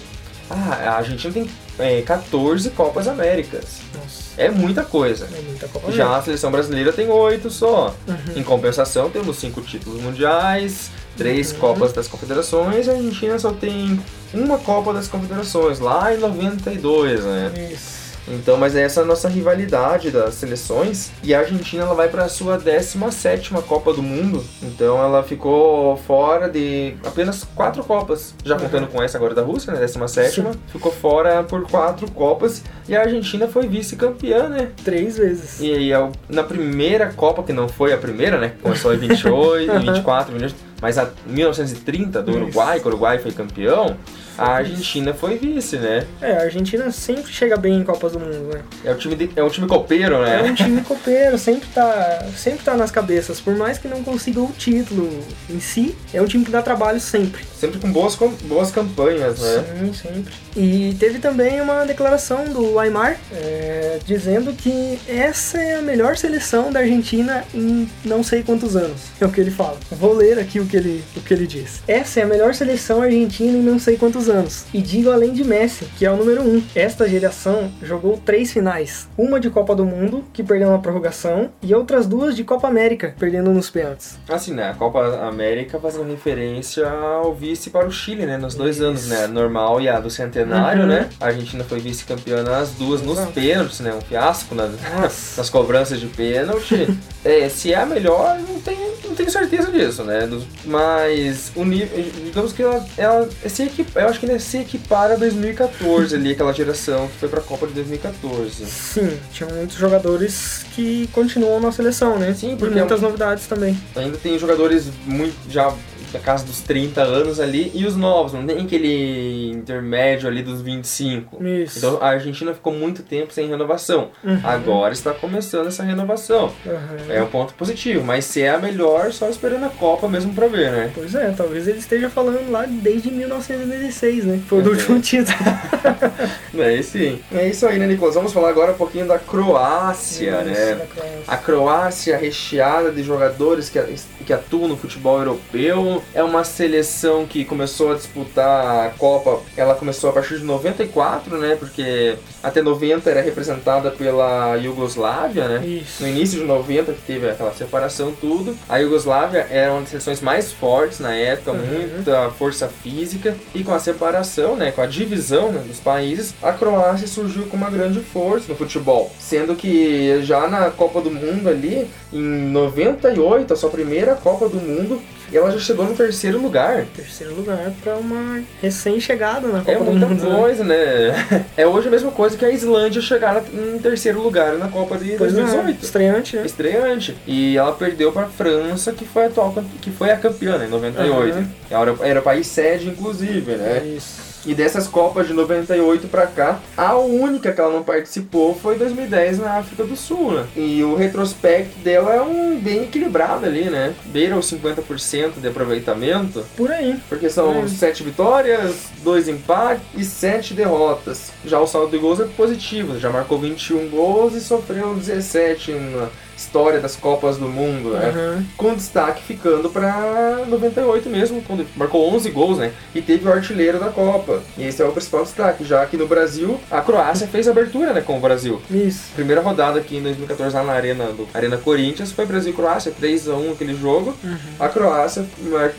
Ah, 0.49 0.91
a 0.91 0.97
Argentina 0.99 1.35
tem 1.35 1.51
é, 1.79 2.03
14 2.03 2.71
Copas 2.71 3.09
Américas. 3.09 3.81
Nossa, 3.95 4.41
É 4.41 4.49
muita 4.49 4.85
coisa. 4.85 5.27
é 5.27 5.41
muita 5.43 5.67
Copa 5.69 5.91
Já 5.91 6.17
a 6.17 6.23
seleção 6.23 6.51
brasileira 6.51 6.93
tem 6.93 7.09
oito 7.09 7.51
só. 7.51 7.95
Uhum. 8.07 8.17
Em 8.37 8.43
compensação, 8.43 9.11
temos 9.11 9.37
cinco 9.39 9.61
títulos 9.61 10.01
mundiais, 10.01 10.91
três. 11.17 11.53
Copas 11.53 11.93
das 11.93 12.07
Confederações, 12.09 12.87
e 12.87 12.91
a 12.91 12.95
Argentina 12.95 13.39
só 13.39 13.51
tem 13.53 13.99
uma 14.35 14.59
Copa 14.59 14.93
das 14.93 15.09
Confederações, 15.09 15.79
lá 15.81 16.13
em 16.15 16.19
92, 16.19 17.25
né? 17.25 17.53
Isso. 17.73 17.97
Então, 18.29 18.57
mas 18.57 18.75
é 18.75 18.83
essa 18.83 19.03
a 19.03 19.05
nossa 19.05 19.29
rivalidade 19.29 20.11
das 20.11 20.35
seleções. 20.35 21.13
E 21.23 21.33
a 21.33 21.39
Argentina 21.39 21.85
ela 21.85 21.95
vai 21.95 22.09
para 22.09 22.25
a 22.25 22.29
sua 22.29 22.59
17ª 22.59 23.63
Copa 23.63 23.93
do 23.93 24.03
Mundo. 24.03 24.43
Então 24.65 24.99
ela 24.99 25.23
ficou 25.23 25.97
fora 25.99 26.49
de 26.49 26.95
apenas 27.07 27.45
quatro 27.55 27.85
Copas. 27.85 28.35
Já 28.45 28.55
Uhum. 28.57 28.63
contando 28.63 28.89
com 28.89 29.01
essa 29.01 29.17
agora 29.17 29.33
da 29.33 29.43
Rússia, 29.43 29.73
né? 29.73 29.79
17ª. 29.79 30.29
Sim. 30.53 30.59
Ficou 30.73 30.91
fora 30.91 31.45
por 31.45 31.71
quatro 31.71 32.11
Copas. 32.11 32.65
E 32.89 32.97
a 32.97 33.03
Argentina 33.03 33.47
foi 33.47 33.69
vice-campeã, 33.69 34.49
né? 34.49 34.71
Três 34.85 35.17
vezes. 35.17 35.61
E 35.61 35.73
aí, 35.73 35.91
na 36.29 36.43
primeira 36.43 37.13
Copa, 37.13 37.45
que 37.45 37.53
não 37.53 37.69
foi 37.69 37.93
a 37.93 37.97
primeira, 37.97 38.39
né? 38.39 38.55
Começou 38.61 38.93
em 38.93 38.99
28, 38.99 39.71
Aham. 39.71 39.79
24, 39.93 40.33
28, 40.33 40.57
mas 40.81 40.99
a 40.99 41.09
1930 41.27 42.23
do. 42.23 42.33
Uruguai, 42.33 42.79
que 42.81 42.85
o 42.87 42.89
Uruguai 42.89 43.19
foi 43.19 43.33
campeão, 43.33 43.97
a 44.39 44.57
Argentina 44.57 45.15
foi 45.15 45.39
vice, 45.39 45.77
né? 45.79 46.07
É, 46.21 46.33
a 46.33 46.43
Argentina 46.43 46.91
sempre 46.91 47.33
chega 47.33 47.57
bem 47.57 47.79
em 47.79 47.83
Copas 47.85 48.13
do 48.13 48.21
Mundo, 48.21 48.51
né? 48.55 48.61
É 48.85 48.93
o 48.93 48.95
time, 48.95 49.15
de- 49.17 49.31
é 49.35 49.43
um 49.43 49.49
time 49.49 49.67
copeiro, 49.67 50.17
É 50.17 50.43
um 50.43 50.47
né? 50.49 50.55
time 50.55 50.83
copeiro, 50.83 51.39
sempre 51.39 51.67
tá, 51.75 52.27
sempre 52.37 52.63
tá 52.65 52.75
nas 52.77 52.91
cabeças. 52.91 53.41
Por 53.41 53.57
mais 53.57 53.79
que 53.79 53.89
não 53.89 54.03
consiga 54.05 54.41
o 54.43 54.53
título 54.53 55.09
em 55.49 55.59
si, 55.59 55.95
é 56.13 56.21
um 56.21 56.27
time 56.27 56.45
que 56.45 56.51
dá 56.51 56.61
trabalho 56.61 57.01
sempre. 57.01 57.43
Sempre 57.59 57.79
com 57.79 57.91
boas, 57.91 58.15
com- 58.15 58.29
boas 58.45 58.71
campanhas, 58.71 59.39
né? 59.41 59.65
Sim, 59.81 59.93
sempre. 59.95 60.35
E 60.55 60.95
teve 61.01 61.19
também 61.19 61.61
uma 61.63 61.85
declaração 61.87 62.45
do 62.45 62.79
Aymar 62.79 63.17
é, 63.33 63.99
dizendo 64.05 64.53
que 64.53 64.99
essa 65.09 65.59
é 65.59 65.77
a 65.77 65.83
melhor 65.83 66.17
seleção 66.19 66.71
da 66.71 66.81
Argentina 66.81 67.45
em 67.55 67.89
não 68.05 68.23
sei 68.23 68.43
quantos 68.43 68.77
anos. 68.77 69.01
É 69.19 69.25
o 69.25 69.31
que 69.31 69.41
ele 69.41 69.51
fala. 69.51 69.79
Vou 69.91 70.13
ler 70.13 70.39
aqui 70.39 70.61
o 70.61 70.66
que 70.67 70.77
ele, 70.77 71.05
o 71.17 71.21
que 71.21 71.33
ele 71.33 71.47
diz. 71.47 71.83
Essa 71.89 72.21
é 72.21 72.23
a 72.23 72.27
melhor 72.27 72.55
seleção 72.55 73.03
argentina 73.03 73.57
em 73.57 73.63
não 73.63 73.79
sei 73.79 73.97
quantos 73.97 74.29
anos. 74.29 74.65
E 74.73 74.81
digo 74.83 75.11
além 75.11 75.33
de 75.33 75.45
Messi, 75.45 75.87
que 75.99 76.05
é 76.05 76.11
o 76.11 76.17
número 76.17 76.43
um. 76.43 76.63
Esta 76.75 77.09
geração 77.09 77.71
jogou 77.83 78.17
três 78.25 78.53
finais. 78.53 79.09
Uma 79.17 79.39
de 79.41 79.51
Copa 79.51 79.75
do 79.75 79.85
Mundo, 79.85 80.25
que 80.33 80.43
perdeu 80.43 80.71
na 80.71 80.79
prorrogação, 80.79 81.51
e 81.63 81.75
outras 81.75 82.07
duas 82.07 82.35
de 82.37 82.45
Copa 82.45 82.69
América, 82.69 83.15
perdendo 83.19 83.51
nos 83.53 83.71
pênaltis. 83.71 84.19
Assim, 84.29 84.53
né? 84.53 84.71
A 84.71 84.75
Copa 84.75 85.01
América 85.27 85.79
fazendo 85.79 86.09
referência 86.11 86.89
ao 86.89 87.35
vice 87.35 87.71
para 87.71 87.87
o 87.87 87.91
Chile, 87.93 88.27
né? 88.27 88.37
Nos 88.37 88.55
dois 88.55 88.77
Isso. 88.77 88.85
anos, 88.85 89.07
né? 89.09 89.27
Normal 89.27 89.81
e 89.81 89.89
a 89.89 90.01
do 90.01 90.11
centenário, 90.11 90.83
Uhum. 90.83 90.89
né? 90.89 91.09
A 91.21 91.27
Argentina 91.27 91.65
foi 91.65 91.79
vice-campeã 91.81 92.43
nas 92.43 92.71
duas, 92.73 93.03
nos 93.03 93.19
pênaltis, 93.27 93.81
né? 93.81 93.95
Um 93.95 94.01
fiasco 94.01 94.55
nas, 94.55 94.71
nas 95.37 95.51
cobranças 95.51 96.01
de 96.01 96.07
pênalti. 96.07 96.87
é, 97.25 97.49
se 97.49 97.73
é 97.73 97.77
a 97.77 97.87
melhor, 97.87 98.39
não 98.49 98.61
tenho, 98.61 98.93
não 99.05 99.15
tenho 99.15 99.31
certeza 99.31 99.71
disso, 99.71 100.03
né? 100.05 100.27
Dos- 100.27 100.45
mas 100.65 101.53
o 101.55 101.65
nível, 101.65 101.89
digamos 102.25 102.53
que 102.53 102.63
ela, 102.63 102.85
ela 102.97 103.29
se 103.49 103.63
equipa, 103.65 104.01
eu 104.01 104.09
acho 104.09 104.19
que 104.21 104.27
ainda 104.27 104.39
se 104.39 104.59
equipara 104.59 105.15
a 105.15 105.17
2014 105.17 106.15
ali, 106.15 106.33
aquela 106.33 106.53
geração 106.53 107.07
que 107.09 107.19
foi 107.19 107.29
pra 107.29 107.41
Copa 107.41 107.67
de 107.67 107.75
2014. 107.75 108.67
Sim, 108.67 109.19
tinham 109.33 109.51
muitos 109.53 109.77
jogadores 109.77 110.65
que 110.75 111.09
continuam 111.13 111.61
na 111.61 111.71
seleção, 111.73 112.19
né? 112.19 112.35
Sim, 112.35 112.55
E 112.55 112.57
porque- 112.57 112.75
muitas 112.79 113.01
novidades 113.01 113.47
também. 113.47 113.79
Ainda 113.95 114.17
tem 114.19 114.39
jogadores 114.39 114.87
muito 115.07 115.35
já 115.51 115.73
da 116.17 116.23
casa 116.23 116.45
dos 116.45 116.61
30 116.61 117.03
anos 117.03 117.39
ali 117.41 117.71
e 117.75 117.85
os 117.87 117.97
novos, 117.97 118.33
não 118.33 118.47
tem 118.47 118.59
aquele 118.65 119.51
intermédio 119.51 120.29
ali 120.29 120.43
dos 120.43 120.61
25. 120.63 121.45
Isso. 121.45 121.79
Então 121.79 121.99
a 122.01 122.09
Argentina 122.09 122.55
ficou 122.55 122.73
muito 122.73 123.03
tempo 123.03 123.33
sem 123.33 123.49
renovação. 123.49 124.11
Uhum. 124.25 124.41
Agora 124.43 124.93
está 124.93 125.13
começando 125.13 125.67
essa 125.69 125.83
renovação. 125.83 126.53
Aham. 126.67 126.97
É 127.13 127.23
um 127.23 127.27
ponto 127.27 127.55
positivo, 127.55 128.05
mas 128.05 128.25
se 128.25 128.43
é 128.43 128.51
a 128.51 128.59
melhor, 128.59 129.13
só 129.13 129.29
esperando 129.29 129.65
a 129.65 129.69
Copa 129.71 130.09
mesmo 130.09 130.33
pra 130.35 130.47
ver, 130.49 130.71
né? 130.73 130.91
Pois 130.95 131.15
é, 131.15 131.31
talvez 131.37 131.69
ele 131.69 131.79
esteja 131.79 132.09
falando 132.09 132.51
lá 132.51 132.65
desde 132.67 133.11
1916, 133.11 134.25
né? 134.25 134.41
Foi 134.47 134.59
o 134.61 134.63
do 134.63 134.71
Uhum. 134.71 134.77
último 134.77 135.01
título. 135.01 135.37
É, 136.59 136.81
sim. 136.83 137.21
É 137.33 137.49
isso 137.49 137.67
aí, 137.67 137.79
né, 137.79 137.87
Nicolas? 137.87 138.15
Vamos 138.15 138.33
falar 138.33 138.49
agora 138.49 138.73
um 138.73 138.77
pouquinho 138.77 139.07
da 139.07 139.19
Croácia, 139.19 140.31
Isso, 140.41 140.51
né? 140.51 140.75
da 140.75 140.87
Croácia. 140.87 141.23
A 141.27 141.37
Croácia 141.37 142.17
recheada 142.17 142.91
de 142.91 143.03
jogadores 143.03 143.69
que, 143.69 143.79
que 144.25 144.33
atuam 144.33 144.67
no 144.69 144.77
futebol 144.77 145.19
europeu. 145.19 146.03
É 146.15 146.23
uma 146.23 146.45
seleção 146.45 147.27
que 147.27 147.45
começou 147.45 147.93
a 147.93 147.95
disputar 147.95 148.87
a 148.87 148.91
Copa. 148.91 149.41
Ela 149.57 149.75
começou 149.75 150.09
a 150.09 150.13
partir 150.15 150.39
de 150.39 150.45
94, 150.45 151.37
né? 151.37 151.57
Porque 151.59 152.15
até 152.43 152.63
90 152.63 153.11
era 153.11 153.21
representada 153.21 153.91
pela 153.91 154.57
Iugoslávia, 154.57 155.47
né? 155.49 155.67
Isso. 155.67 156.03
No 156.03 156.09
início 156.09 156.39
de 156.41 156.45
90 156.47 156.93
que 156.93 157.03
teve 157.03 157.29
aquela 157.29 157.53
separação 157.53 158.13
tudo, 158.19 158.57
a 158.69 158.79
Iugoslávia 158.79 159.47
era 159.51 159.73
uma 159.73 159.81
das 159.81 159.91
seleções 159.91 160.21
mais 160.23 160.53
fortes 160.53 161.01
na 161.01 161.15
época, 161.15 161.53
Uhum. 161.53 161.89
muita 161.97 162.31
força 162.31 162.69
física, 162.69 163.37
e 163.55 163.63
com 163.63 163.73
a 163.75 163.79
separação, 163.79 164.57
né, 164.57 164.71
com 164.73 164.81
a 164.81 164.87
divisão 164.87 165.53
né, 165.53 165.63
dos 165.67 165.81
países, 165.81 166.35
a 166.43 166.53
Croácia 166.53 167.07
surgiu 167.07 167.45
com 167.47 167.57
uma 167.57 167.71
grande 167.71 168.01
força 168.01 168.47
no 168.49 168.57
futebol, 168.57 169.11
sendo 169.19 169.55
que 169.55 170.21
já 170.23 170.47
na 170.49 170.71
Copa 170.71 171.01
do 171.01 171.11
Mundo 171.11 171.49
ali, 171.49 171.87
em 172.13 172.21
98, 172.21 173.53
a 173.53 173.57
sua 173.57 173.71
primeira 173.71 174.15
Copa 174.15 174.49
do 174.49 174.57
Mundo, 174.57 175.01
ela 175.33 175.51
já 175.51 175.59
chegou 175.59 175.85
no 175.87 175.95
terceiro 175.95 176.39
lugar. 176.41 176.85
Terceiro 176.95 177.35
lugar 177.35 177.73
pra 177.83 177.97
uma 177.97 178.43
recém-chegada 178.63 179.49
na 179.49 179.59
Copa 179.61 179.73
É 179.73 179.77
do 179.79 179.85
muita 179.85 180.07
Mundo. 180.07 180.25
né? 180.29 180.37
coisa, 180.37 180.65
né? 180.65 181.47
É 181.57 181.67
hoje 181.67 181.89
a 181.89 181.91
mesma 181.91 182.11
coisa 182.11 182.37
que 182.37 182.45
a 182.45 182.51
Islândia 182.51 183.01
chegar 183.03 183.43
em 183.53 183.79
terceiro 183.79 184.21
lugar 184.21 184.55
na 184.55 184.69
Copa 184.69 184.97
de 184.99 185.13
Pois 185.17 185.33
é, 185.33 185.41
2018 185.43 185.85
estreante, 185.85 186.37
né? 186.37 186.47
estreante. 186.47 187.17
E 187.27 187.57
ela 187.57 187.73
perdeu 187.73 188.13
para 188.13 188.27
a 188.27 188.29
França, 188.29 188.93
que 188.93 189.05
foi 189.05 189.25
a 189.25 189.27
atual 189.27 189.55
que 189.81 189.91
foi 189.91 190.11
a 190.11 190.17
campeã 190.17 190.59
né, 190.59 190.67
em 190.67 190.71
98. 190.71 191.39
Aham. 191.39 191.49
Era, 191.71 191.97
era 192.09 192.21
o 192.21 192.23
país 192.23 192.47
sede, 192.47 192.89
inclusive, 192.89 193.53
né? 193.57 193.83
Isso. 193.97 194.26
E 194.47 194.55
dessas 194.55 194.87
Copas 194.87 195.27
de 195.27 195.33
98 195.35 196.07
pra 196.09 196.27
cá, 196.27 196.61
a 196.77 196.97
única 196.97 197.53
que 197.53 197.61
ela 197.61 197.73
não 197.73 197.83
participou 197.83 198.55
foi 198.55 198.77
2010 198.79 199.39
na 199.41 199.59
África 199.59 199.83
do 199.85 199.97
Sul, 199.97 200.31
né? 200.33 200.47
E 200.57 200.83
o 200.85 200.95
retrospecto 200.95 201.79
dela 201.81 202.15
é 202.15 202.21
um 202.23 202.57
bem 202.59 202.85
equilibrado 202.85 203.45
ali, 203.45 203.65
né? 203.69 203.93
Beira 204.07 204.37
os 204.37 204.47
50% 204.51 205.41
de 205.41 205.49
aproveitamento, 205.49 206.45
Por 206.57 206.71
aí. 206.71 206.97
porque 207.09 207.29
são 207.29 207.61
Hum. 207.61 207.69
7 207.69 208.03
vitórias, 208.05 208.87
2 209.03 209.29
empates 209.29 209.83
e 209.97 210.05
7 210.05 210.55
derrotas. 210.55 211.33
Já 211.45 211.59
o 211.59 211.67
saldo 211.67 211.91
de 211.91 211.99
gols 211.99 212.21
é 212.21 212.25
positivo, 212.25 212.99
já 212.99 213.11
marcou 213.11 213.39
21 213.39 213.89
gols 213.89 214.35
e 214.35 214.41
sofreu 214.41 214.95
17 214.95 215.73
na, 215.73 216.09
história 216.37 216.81
das 216.81 216.97
Copas 216.97 217.37
do 217.39 217.49
Mundo, 217.49 217.91
né? 217.91 218.09
Aham. 218.09 218.45
Com 218.57 218.75
destaque 218.75 219.23
ficando 219.23 219.71
pra 219.71 220.45
98 220.49 221.09
mesmo, 221.09 221.43
quando 221.43 221.67
marcou 221.77 222.13
11 222.15 222.31
gols, 222.31 222.59
né? 222.59 222.73
E 222.95 223.01
teve 223.01 223.27
o 223.29 223.33
artilheiro 223.33 223.79
da 223.81 223.89
Copa. 223.89 224.41
E 224.59 224.65
esse 224.67 224.83
é 224.83 224.85
o 224.85 224.93
principal 224.93 225.23
destaque, 225.25 225.65
já 225.65 225.85
que 225.87 225.97
no 225.97 226.07
Brasil, 226.07 226.61
a 226.71 226.81
Croácia 226.81 227.27
fez 227.27 227.49
a 227.49 227.51
abertura, 227.51 227.93
né, 227.93 228.01
com 228.01 228.17
o 228.17 228.21
Brasil. 228.21 228.61
Isso. 228.71 229.13
Primeira 229.15 229.41
rodada 229.41 229.79
aqui 229.79 229.97
em 229.97 230.03
2014 230.03 230.55
lá 230.55 230.63
na 230.63 230.73
Arena, 230.73 231.07
do 231.07 231.27
Arena 231.33 231.57
Corinthians 231.57 232.13
foi 232.13 232.27
Brasil 232.27 232.53
e 232.53 232.57
Croácia, 232.57 232.93
3x1 232.93 233.53
aquele 233.53 233.75
jogo. 233.75 234.15
A 234.59 234.69
Croácia 234.69 235.25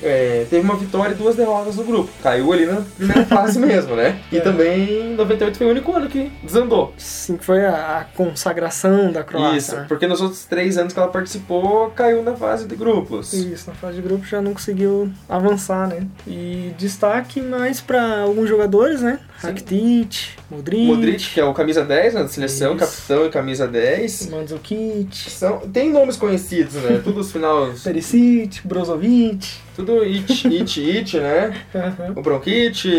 é, 0.02 0.46
teve 0.50 0.64
uma 0.64 0.76
vitória 0.76 1.14
e 1.14 1.18
duas 1.18 1.36
derrotas 1.36 1.76
no 1.76 1.84
grupo. 1.84 2.10
Caiu 2.24 2.52
ali 2.52 2.66
na 2.66 2.82
primeira 2.98 3.26
fase 3.28 3.60
mesmo, 3.60 3.96
né? 3.96 4.20
E 4.32 4.38
É. 4.38 4.42
também 4.42 5.14
98 5.16 5.58
foi 5.58 5.68
o 5.68 5.70
único 5.72 5.94
ano 5.94 6.08
que 6.10 6.32
desandou. 6.44 6.94
Sim, 6.98 7.38
que 7.38 7.46
foi 7.46 7.66
a, 7.66 8.00
a 8.00 8.04
consagração 8.16 9.12
da 9.12 9.24
Croácia. 9.24 9.58
Isso, 9.58 9.76
né? 9.76 9.86
porque 9.88 10.08
nos 10.08 10.22
outros 10.22 10.46
três 10.48 10.78
anos 10.78 10.94
que 10.94 11.00
ela 11.00 11.10
participou, 11.10 11.90
caiu 11.92 12.24
na 12.24 12.36
fase 12.36 12.66
de 12.68 12.76
grupos. 12.76 13.34
Isso, 13.34 13.70
na 13.70 13.76
fase 13.76 13.98
de 13.98 14.02
grupo 14.02 14.26
já 14.26 14.42
não 14.42 14.54
conseguiu 14.54 15.12
avançar, 15.28 15.88
né? 15.88 16.08
E 16.26 16.74
destaque 16.78 17.42
mais 17.42 17.82
pra 17.82 18.22
alguns 18.22 18.50
jogadores, 18.50 19.02
né? 19.02 19.20
Rakitic, 19.38 20.30
Modric, 20.50 20.86
Modric, 20.86 21.30
que 21.34 21.40
é 21.40 21.46
o 21.46 21.54
camisa 21.54 21.84
10 21.84 22.14
né, 22.16 22.24
da 22.24 22.28
seleção, 22.28 22.76
Isso. 22.76 22.86
capitão 22.86 23.26
e 23.26 23.30
camisa 23.30 23.68
10. 23.68 24.30
Mandzukic, 24.30 25.30
São, 25.30 25.60
tem 25.60 25.92
nomes 25.92 26.18
conhecidos, 26.18 26.74
né? 26.76 27.02
Tudo 27.04 27.20
os 27.20 27.32
finais. 27.32 27.82
Perisic, 27.86 28.68
Brozovic. 28.68 29.48
Tudo 29.76 30.02
it, 30.02 30.48
it, 30.48 30.98
it, 30.98 31.20
né? 31.20 31.56
Aham. 31.76 32.14
O 32.16 32.22
bronquite, 32.24 32.90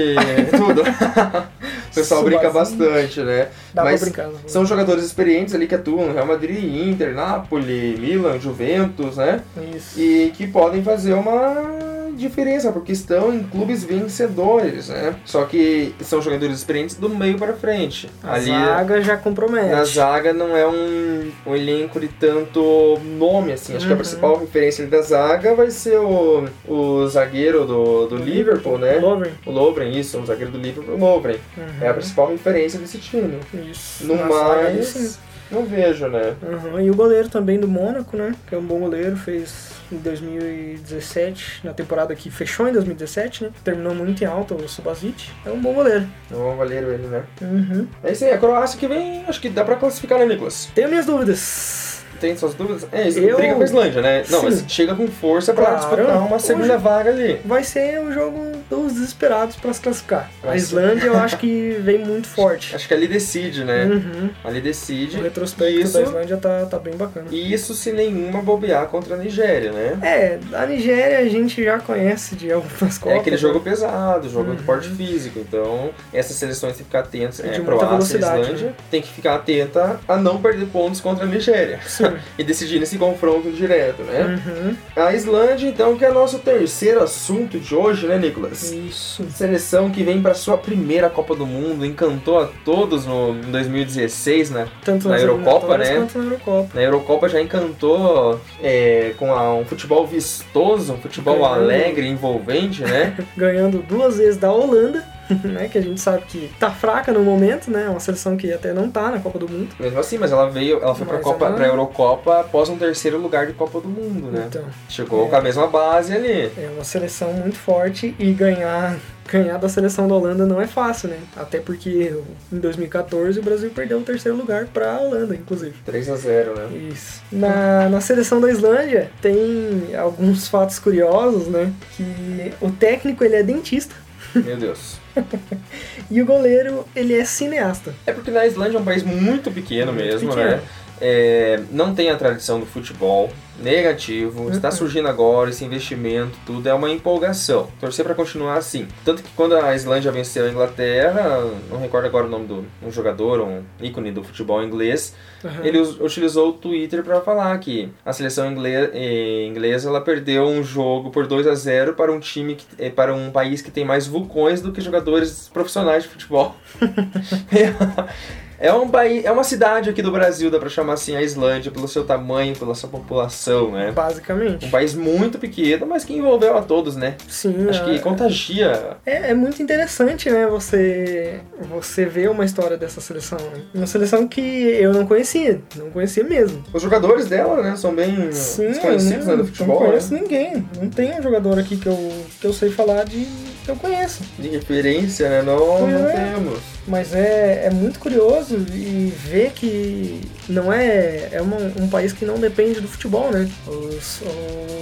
tudo. 0.56 0.82
o 1.90 1.94
pessoal 1.94 2.22
brinca 2.22 2.50
bastante, 2.50 3.20
né? 3.20 3.48
Dá 3.74 3.82
Mas 3.82 3.98
pra 3.98 4.08
brincar. 4.08 4.28
né? 4.28 4.38
São 4.46 4.64
jogadores 4.64 5.04
experientes 5.04 5.54
ali 5.56 5.66
que 5.66 5.74
atuam 5.74 6.06
no 6.06 6.12
Real 6.14 6.26
Madrid, 6.26 6.62
Inter, 6.62 7.14
Napoli, 7.14 7.96
Milan, 7.98 8.38
Juventus, 8.38 9.16
né? 9.16 9.42
Isso. 9.74 9.98
E 10.00 10.32
que 10.36 10.46
podem 10.46 10.80
fazer 10.80 11.14
uma 11.14 11.97
diferença, 12.18 12.70
porque 12.72 12.92
estão 12.92 13.32
em 13.32 13.42
clubes 13.42 13.84
vencedores, 13.84 14.88
né? 14.88 15.14
Só 15.24 15.44
que 15.44 15.94
são 16.00 16.20
jogadores 16.20 16.56
experientes 16.58 16.96
do 16.96 17.08
meio 17.08 17.38
para 17.38 17.52
frente. 17.54 18.10
A 18.22 18.34
ali 18.34 18.46
zaga 18.46 19.00
já 19.02 19.16
compromete. 19.16 19.70
na 19.70 19.84
zaga 19.84 20.32
não 20.32 20.56
é 20.56 20.66
um, 20.66 21.30
um 21.46 21.54
elenco 21.56 21.98
de 22.00 22.08
tanto 22.08 22.98
nome, 23.18 23.52
assim. 23.52 23.76
Acho 23.76 23.86
que 23.86 23.92
a 23.92 23.94
Uhum. 23.94 24.00
principal 24.02 24.38
referência 24.38 24.86
da 24.86 25.00
zaga 25.02 25.54
vai 25.54 25.70
ser 25.70 25.98
o, 25.98 26.46
o 26.66 27.06
zagueiro 27.06 27.64
do, 27.64 28.06
do 28.06 28.16
Liverpool, 28.16 28.78
né? 28.78 28.98
Lovren. 28.98 29.32
O 29.46 29.50
Lovren, 29.50 29.90
isso, 29.98 30.18
o 30.18 30.26
zagueiro 30.26 30.52
do 30.52 30.58
Liverpool, 30.58 30.94
o 30.94 30.98
Lovren. 30.98 31.36
Uhum. 31.56 31.64
É 31.80 31.88
a 31.88 31.94
principal 31.94 32.28
referência 32.30 32.78
desse 32.78 32.98
time. 32.98 33.38
Isso. 33.70 34.06
No 34.06 34.14
aí 34.14 34.28
mais, 34.28 35.18
não 35.50 35.64
vejo, 35.64 36.08
né? 36.08 36.34
Uhum. 36.42 36.80
E 36.80 36.90
o 36.90 36.94
goleiro 36.94 37.28
também 37.28 37.58
do 37.58 37.66
Mônaco, 37.68 38.16
né? 38.16 38.34
Que 38.46 38.54
é 38.54 38.58
um 38.58 38.62
bom 38.62 38.80
goleiro, 38.80 39.16
fez 39.16 39.77
em 39.90 39.96
2017, 39.96 41.60
na 41.64 41.72
temporada 41.72 42.14
que 42.14 42.30
fechou 42.30 42.68
em 42.68 42.72
2017, 42.72 43.44
né? 43.44 43.50
Terminou 43.64 43.94
muito 43.94 44.22
em 44.22 44.26
alta 44.26 44.54
o 44.54 44.68
Subasic. 44.68 45.30
É 45.44 45.50
um 45.50 45.60
bom 45.60 45.74
goleiro. 45.74 46.06
É 46.30 46.34
um 46.34 46.56
goleiro 46.56 46.92
ele, 46.92 47.06
né? 47.06 47.24
Uhum. 47.40 47.86
É 48.02 48.12
isso 48.12 48.24
aí, 48.24 48.32
a 48.32 48.38
Croácia 48.38 48.78
que 48.78 48.86
vem, 48.86 49.24
acho 49.26 49.40
que 49.40 49.48
dá 49.48 49.64
pra 49.64 49.76
classificar, 49.76 50.18
né, 50.18 50.26
Nicolas? 50.26 50.70
Tenho 50.74 50.88
minhas 50.88 51.06
dúvidas. 51.06 52.04
Tem 52.20 52.36
suas 52.36 52.54
dúvidas? 52.54 52.86
É, 52.92 53.08
isso 53.08 53.18
Eu- 53.18 53.36
briga 53.36 53.54
com 53.54 53.60
a 53.62 53.64
Islândia, 53.64 54.02
né? 54.02 54.24
Não, 54.28 54.40
Sim. 54.40 54.44
mas 54.46 54.64
chega 54.68 54.94
com 54.94 55.06
força 55.08 55.52
pra 55.54 55.64
Claro. 55.66 55.78
disputar 55.78 56.26
uma 56.26 56.38
segunda 56.38 56.74
Hoje- 56.74 56.82
vaga 56.82 57.10
ali. 57.10 57.40
Vai 57.44 57.62
ser 57.64 58.00
o 58.00 58.12
jogo 58.12 58.52
dos 58.68 58.94
desesperados 58.94 59.56
para 59.56 59.72
se 59.72 59.80
classificar. 59.80 60.30
Vai 60.42 60.56
a 60.56 60.58
ser. 60.58 60.64
Islândia 60.66 61.06
eu 61.06 61.16
acho 61.16 61.36
que 61.38 61.76
vem 61.80 61.98
muito 61.98 62.26
forte. 62.28 62.74
Acho 62.74 62.86
que 62.88 62.94
ali 62.94 63.06
decide, 63.06 63.64
né? 63.64 63.84
Uhum. 63.84 64.30
Ali 64.44 64.60
decide. 64.60 65.18
O 65.18 65.22
retrospecto 65.22 65.80
Isso. 65.80 65.92
da 65.94 66.02
Islândia 66.02 66.36
tá, 66.36 66.66
tá 66.66 66.78
bem 66.78 66.94
bacana. 66.96 67.26
E 67.30 67.52
isso 67.52 67.74
se 67.74 67.92
nenhuma 67.92 68.42
bobear 68.42 68.86
contra 68.86 69.14
a 69.14 69.18
Nigéria, 69.18 69.72
né? 69.72 69.98
É, 70.02 70.38
a 70.52 70.66
Nigéria 70.66 71.18
a 71.18 71.24
gente 71.28 71.62
já 71.62 71.78
conhece 71.78 72.34
de 72.34 72.50
algumas 72.52 72.98
Copas. 72.98 73.16
É 73.16 73.20
aquele 73.20 73.36
jogo 73.36 73.60
pesado, 73.60 74.28
jogo 74.28 74.52
de 74.52 74.58
Uhum. 74.58 74.64
porte 74.66 74.88
físico. 74.88 75.38
Então, 75.38 75.90
essas 76.12 76.36
seleções 76.36 76.72
têm 76.74 76.78
que 76.80 76.84
ficar 76.84 77.00
atentas. 77.00 77.36
De 77.36 77.42
É, 77.42 77.46
muita 77.58 77.64
Croácia 77.64 77.86
e 77.86 77.88
velocidade, 77.90 78.40
Islândia 78.42 78.66
né? 78.68 78.72
tem 78.90 79.02
que 79.02 79.08
ficar 79.12 79.34
atenta 79.36 80.00
a 80.08 80.16
não 80.16 80.40
perder 80.40 80.66
pontos 80.66 81.00
contra 81.00 81.24
a 81.24 81.26
Nigéria. 81.28 81.78
Sim. 81.86 82.04
e 82.38 82.44
decidir 82.44 82.78
nesse 82.80 82.98
confronto 82.98 83.50
direto, 83.50 84.02
né? 84.02 84.40
Uhum. 84.46 84.76
A 84.96 85.14
Islândia, 85.14 85.66
então, 85.68 85.96
que 85.96 86.04
é 86.04 86.10
nosso 86.10 86.38
terceiro 86.38 87.02
assunto 87.02 87.58
de 87.58 87.74
hoje, 87.74 88.06
né, 88.06 88.18
Nicolas? 88.18 88.72
Isso. 88.72 89.24
Seleção 89.30 89.90
que 89.90 90.02
vem 90.02 90.20
para 90.22 90.34
sua 90.34 90.56
primeira 90.58 91.08
Copa 91.10 91.34
do 91.34 91.46
Mundo, 91.46 91.84
encantou 91.84 92.38
a 92.40 92.48
todos 92.64 93.06
no 93.06 93.30
em 93.30 93.50
2016, 93.50 94.50
né? 94.50 94.68
Tanto 94.84 95.08
Na 95.08 95.18
Eurocopa, 95.18 95.78
né? 95.78 95.94
Quanto 95.96 96.18
na 96.18 96.24
Eurocopa. 96.24 96.68
Na 96.74 96.82
Eurocopa 96.82 97.28
já 97.28 97.40
encantou 97.40 98.40
é, 98.62 99.12
com 99.18 99.32
a- 99.32 99.54
um 99.54 99.64
futebol 99.64 100.06
vistoso, 100.06 100.92
um 100.94 100.98
futebol 100.98 101.36
Ganhando. 101.38 101.54
alegre, 101.54 102.06
envolvente, 102.06 102.82
né? 102.82 103.16
Ganhando 103.36 103.78
duas 103.86 104.18
vezes 104.18 104.36
da 104.36 104.52
Holanda, 104.52 105.04
né? 105.44 105.68
Que 105.68 105.78
a 105.78 105.82
gente 105.82 106.00
sabe 106.00 106.22
que 106.28 106.50
tá 106.58 106.70
fraca 106.70 107.12
no 107.12 107.20
momento, 107.22 107.70
né? 107.70 107.88
Uma 107.88 108.00
seleção 108.00 108.36
que 108.36 108.52
até 108.52 108.72
não 108.72 108.90
tá 108.90 109.10
na 109.10 109.18
Copa 109.20 109.38
do 109.38 109.48
Mundo. 109.48 109.68
Mesmo 109.78 109.98
assim, 110.00 110.18
mas 110.18 110.32
ela 110.32 110.48
veio, 110.50 110.82
ela 110.82 110.94
foi 110.94 111.06
pra, 111.06 111.16
Mas 111.16 111.24
Copa, 111.24 111.46
ela- 111.46 111.54
pra 111.56 111.66
Eurocopa 111.66 112.40
após 112.40 112.68
um 112.68 112.76
terceiro 112.78 113.18
lugar 113.18 113.46
de 113.46 113.52
Copa 113.52 113.80
do 113.80 113.88
Mundo, 113.88 114.30
né? 114.30 114.44
Então, 114.48 114.64
Chegou 114.88 115.26
É. 115.26 115.28
com 115.30 115.36
a 115.36 115.40
mesma 115.40 115.66
base 115.66 116.12
ali. 116.12 116.50
é 116.56 116.70
uma 116.74 116.84
seleção 116.84 117.32
muito 117.32 117.56
forte 117.58 118.14
e 118.18 118.32
ganhar. 118.32 118.96
Ganhar 119.30 119.58
da 119.58 119.68
seleção 119.68 120.08
da 120.08 120.14
Holanda 120.14 120.46
não 120.46 120.58
é 120.58 120.66
fácil, 120.66 121.10
né? 121.10 121.18
Até 121.36 121.58
porque 121.60 122.14
em 122.50 122.58
2014 122.58 123.38
o 123.38 123.42
Brasil 123.42 123.68
perdeu 123.68 123.98
o 123.98 124.02
terceiro 124.02 124.34
lugar 124.38 124.66
pra 124.68 124.98
Holanda, 124.98 125.34
inclusive. 125.34 125.74
3 125.84 126.08
a 126.08 126.16
0 126.16 126.54
né? 126.56 126.66
Isso. 126.90 127.20
Na, 127.30 127.90
na 127.90 128.00
seleção 128.00 128.40
da 128.40 128.50
Islândia 128.50 129.10
tem 129.20 129.94
alguns 129.94 130.48
fatos 130.48 130.78
curiosos, 130.78 131.46
né? 131.48 131.70
Que 131.94 132.52
o 132.58 132.70
técnico 132.70 133.22
ele 133.22 133.36
é 133.36 133.42
dentista 133.42 133.94
Meu 134.34 134.56
Deus. 134.56 134.96
e 136.10 136.20
o 136.22 136.26
goleiro 136.26 136.84
ele 136.94 137.14
é 137.14 137.24
cineasta. 137.24 137.94
É 138.06 138.12
porque 138.12 138.30
na 138.30 138.46
Islândia 138.46 138.78
é 138.78 138.80
um 138.80 138.84
país 138.84 139.02
muito 139.02 139.50
pequeno 139.50 139.92
Muito 139.92 140.04
mesmo, 140.04 140.28
pequeno. 140.30 140.50
né? 140.50 140.62
É, 141.00 141.60
não 141.70 141.94
tem 141.94 142.10
a 142.10 142.16
tradição 142.16 142.58
do 142.60 142.66
futebol 142.66 143.30
negativo, 143.60 144.50
está 144.50 144.68
Uhum. 144.68 144.74
surgindo 144.74 145.08
agora 145.08 145.50
esse 145.50 145.64
investimento, 145.64 146.38
tudo 146.46 146.68
é 146.68 146.72
uma 146.74 146.88
empolgação. 146.90 147.66
Torcer 147.80 148.04
para 148.04 148.14
continuar 148.14 148.56
assim. 148.56 148.86
Tanto 149.04 149.20
que 149.22 149.30
quando 149.34 149.56
a 149.56 149.74
Islândia 149.74 150.12
venceu 150.12 150.46
a 150.46 150.48
Inglaterra, 150.48 151.44
não 151.68 151.80
recordo 151.80 152.06
agora 152.06 152.26
o 152.26 152.28
nome 152.28 152.46
do 152.46 152.64
um 152.80 152.90
jogador, 152.90 153.40
um 153.40 153.62
ícone 153.80 154.12
do 154.12 154.22
futebol 154.22 154.62
inglês, 154.62 155.12
Aham. 155.44 155.64
ele 155.64 155.80
utilizou 155.80 156.50
o 156.50 156.52
Twitter 156.52 157.02
para 157.02 157.20
falar 157.20 157.58
que 157.58 157.88
a 158.04 158.12
seleção 158.12 158.50
ingle- 158.52 158.90
eh, 158.92 159.46
inglesa 159.48 159.88
ela 159.88 160.00
perdeu 160.00 160.44
um 160.46 160.62
jogo 160.62 161.10
por 161.10 161.26
2 161.26 161.46
a 161.48 161.54
0 161.56 161.94
para 161.94 162.12
um 162.12 162.20
time 162.20 162.54
que, 162.54 162.64
eh, 162.78 162.90
para 162.90 163.12
um 163.12 163.30
país 163.32 163.60
que 163.60 163.72
tem 163.72 163.84
mais 163.84 164.06
vulcões 164.06 164.60
do 164.60 164.70
que 164.70 164.80
jogadores 164.80 165.50
profissionais 165.52 166.04
de 166.04 166.10
futebol. 166.10 166.54
É 168.60 168.72
um 168.72 168.88
país, 168.88 169.24
é 169.24 169.30
uma 169.30 169.44
cidade 169.44 169.88
aqui 169.88 170.02
do 170.02 170.10
Brasil, 170.10 170.50
dá 170.50 170.58
pra 170.58 170.68
chamar 170.68 170.94
assim 170.94 171.14
a 171.14 171.22
Islândia, 171.22 171.70
pelo 171.70 171.86
seu 171.86 172.04
tamanho, 172.04 172.56
pela 172.56 172.74
sua 172.74 172.88
população, 172.88 173.70
né? 173.70 173.92
Basicamente. 173.92 174.66
Um 174.66 174.70
país 174.70 174.94
muito 174.94 175.38
pequeno, 175.38 175.86
mas 175.86 176.04
que 176.04 176.12
envolveu 176.12 176.56
a 176.56 176.62
todos, 176.62 176.96
né? 176.96 177.16
Sim. 177.28 177.68
Acho 177.68 177.84
que 177.84 177.96
é- 177.96 177.98
contagia. 178.00 178.96
É, 179.06 179.30
é 179.30 179.34
muito 179.34 179.62
interessante, 179.62 180.28
né? 180.28 180.46
Você, 180.48 181.40
você 181.70 182.04
ver 182.04 182.30
uma 182.30 182.44
história 182.44 182.76
dessa 182.76 183.00
seleção. 183.00 183.38
né? 183.38 183.62
Uma 183.74 183.86
seleção 183.86 184.26
que 184.26 184.40
eu 184.40 184.92
não 184.92 185.06
conhecia, 185.06 185.60
não 185.76 185.90
conhecia 185.90 186.24
mesmo. 186.24 186.62
Os 186.72 186.82
jogadores 186.82 187.26
dela, 187.26 187.62
né, 187.62 187.76
são 187.76 187.94
bem 187.94 188.32
Sim, 188.32 188.68
desconhecidos 188.68 189.26
não, 189.26 189.36
né, 189.36 189.42
do 189.42 189.46
futebol, 189.46 189.76
não 189.76 189.82
né? 189.82 189.88
conheço 189.90 190.14
ninguém. 190.14 190.68
Não 190.80 190.90
tem 190.90 191.18
um 191.18 191.22
jogador 191.22 191.58
aqui 191.58 191.76
que 191.76 191.86
eu, 191.86 192.12
que 192.40 192.46
eu 192.46 192.52
sei 192.52 192.70
falar 192.70 193.04
de 193.04 193.18
que 193.24 193.47
eu 193.70 193.76
conheço. 193.76 194.20
De 194.38 194.48
referência, 194.48 195.28
né? 195.28 195.42
Não, 195.42 195.58
Pois 195.58 195.92
não 195.92 196.08
é. 196.08 196.12
temos. 196.34 196.58
Mas 196.86 197.14
é, 197.14 197.64
é 197.66 197.70
muito 197.70 197.98
curioso 197.98 198.56
e 198.72 199.12
ver 199.16 199.52
que 199.54 200.22
não 200.48 200.72
é, 200.72 201.28
é 201.32 201.42
uma- 201.42 201.72
um 201.78 201.86
país 201.88 202.12
que 202.12 202.24
não 202.24 202.38
depende 202.38 202.80
do 202.80 202.88
futebol, 202.88 203.30
né? 203.30 203.48
Os, 203.66 204.22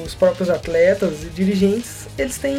os 0.07 0.15
próprios 0.15 0.49
atletas 0.49 1.25
e 1.25 1.27
dirigentes, 1.27 2.07
eles 2.17 2.39
têm 2.39 2.57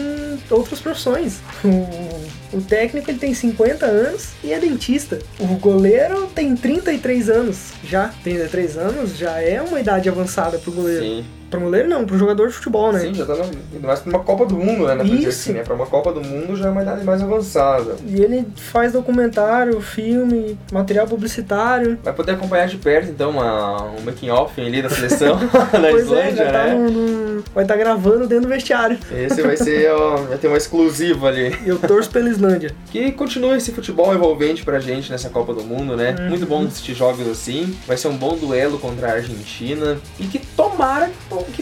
outras 0.50 0.80
profissões. 0.82 1.36
O, 1.64 2.58
o 2.58 2.62
técnico 2.62 3.10
ele 3.10 3.20
tem 3.20 3.34
50 3.34 3.86
anos 3.86 4.30
e 4.44 4.52
é 4.52 4.60
dentista. 4.60 5.20
O 5.40 5.48
goleiro 5.56 6.28
tem 6.36 6.54
33 6.56 7.30
anos 7.30 7.58
já. 7.84 8.14
33 8.24 8.78
anos 8.78 9.18
já 9.18 9.40
é 9.42 9.62
uma 9.62 9.80
idade 9.80 10.10
avançada 10.10 10.58
pro 10.60 10.72
goleiro. 10.74 11.04
Sim, 11.04 11.26
Pro 11.50 11.60
goleiro 11.62 11.88
não, 11.88 12.06
pro 12.06 12.18
jogador 12.18 12.48
de 12.48 12.54
futebol, 12.54 12.92
né? 12.92 13.00
sim, 13.00 13.13
já 13.13 13.25
tá 13.25 13.36
na, 13.36 13.44
ainda 13.44 13.88
mais 13.88 14.00
pra 14.00 14.10
uma 14.10 14.20
Copa 14.24 14.46
do 14.46 14.56
Mundo, 14.56 14.86
né? 14.88 14.96
Né, 14.96 15.04
pra 15.04 15.04
dizer 15.06 15.30
Isso. 15.30 15.30
assim, 15.30 15.54
né? 15.54 15.63
Pra 15.63 15.75
uma 15.75 15.86
Copa 15.86 16.12
do 16.12 16.22
Mundo 16.22 16.56
já 16.56 16.68
é 16.68 16.72
uma 16.72 16.82
idade 16.82 17.04
mais 17.06 17.22
avançada. 17.22 17.96
E 18.06 18.22
ele 18.22 18.46
faz 18.56 18.92
documentário, 18.94 19.80
filme, 19.82 20.58
material 20.72 21.08
publicitário. 21.08 21.98
Vai 22.04 22.13
poder 22.13 22.34
acompanhar 22.34 22.68
de 22.68 22.77
perto, 22.77 23.10
então, 23.10 23.30
uma, 23.32 23.84
um 23.92 24.01
making-off 24.01 24.60
ali 24.60 24.82
da 24.82 24.89
seleção 24.89 25.38
da 25.72 25.89
pois 25.89 26.04
Islândia, 26.06 26.44
é, 26.44 26.46
já 26.46 26.51
tá 26.51 26.63
né? 26.66 26.74
no, 26.75 26.89
no- 26.89 27.44
vai 27.54 27.63
estar 27.63 27.75
gravando 27.77 28.27
dentro 28.27 28.46
do 28.46 28.50
vestiário. 28.50 28.98
Esse 29.12 29.42
vai 29.42 29.56
ser, 29.56 29.92
ó, 29.92 30.18
vai 30.18 30.38
ter 30.38 30.48
uma 30.48 30.58
exclusiva 30.58 31.27
ali. 31.27 31.56
Eu 31.66 31.77
torço 31.80 32.10
pela 32.10 32.30
Islândia. 32.30 32.72
Que 32.92 33.12
continue 33.12 33.56
esse 33.58 33.72
futebol 33.72 34.13
envolvente 34.13 34.63
pra 34.63 34.80
gente 34.80 35.12
nessa 35.12 35.30
Copa 35.30 35.54
do 35.54 35.63
Mundo, 35.63 35.96
né? 35.96 36.16
Uhum. 36.20 36.30
Muito 36.30 36.46
bom 36.46 36.63
assistir 36.66 36.94
jogos 36.94 37.27
assim. 37.27 37.75
Vai 37.88 37.96
ser 37.98 38.08
um 38.08 38.18
bom 38.18 38.36
duelo 38.36 38.80
contra 38.80 39.08
a 39.10 39.12
Argentina. 39.13 39.98
E 40.20 40.25
que 40.25 40.39
tomara 40.39 41.08
que 41.08 41.13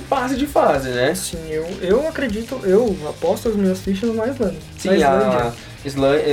passe 0.02 0.36
de 0.36 0.48
fase, 0.48 0.90
né? 0.90 1.14
Sim, 1.16 1.38
eu, 1.50 1.68
eu 1.82 2.08
acredito, 2.08 2.60
eu 2.64 2.96
aposto 3.08 3.50
as 3.50 3.56
minhas 3.56 3.80
fichas 3.80 4.14
na 4.14 4.28
Islândia. 4.28 4.60
Sim, 4.78 4.90
na 4.90 4.96
Islândia. 4.96 5.54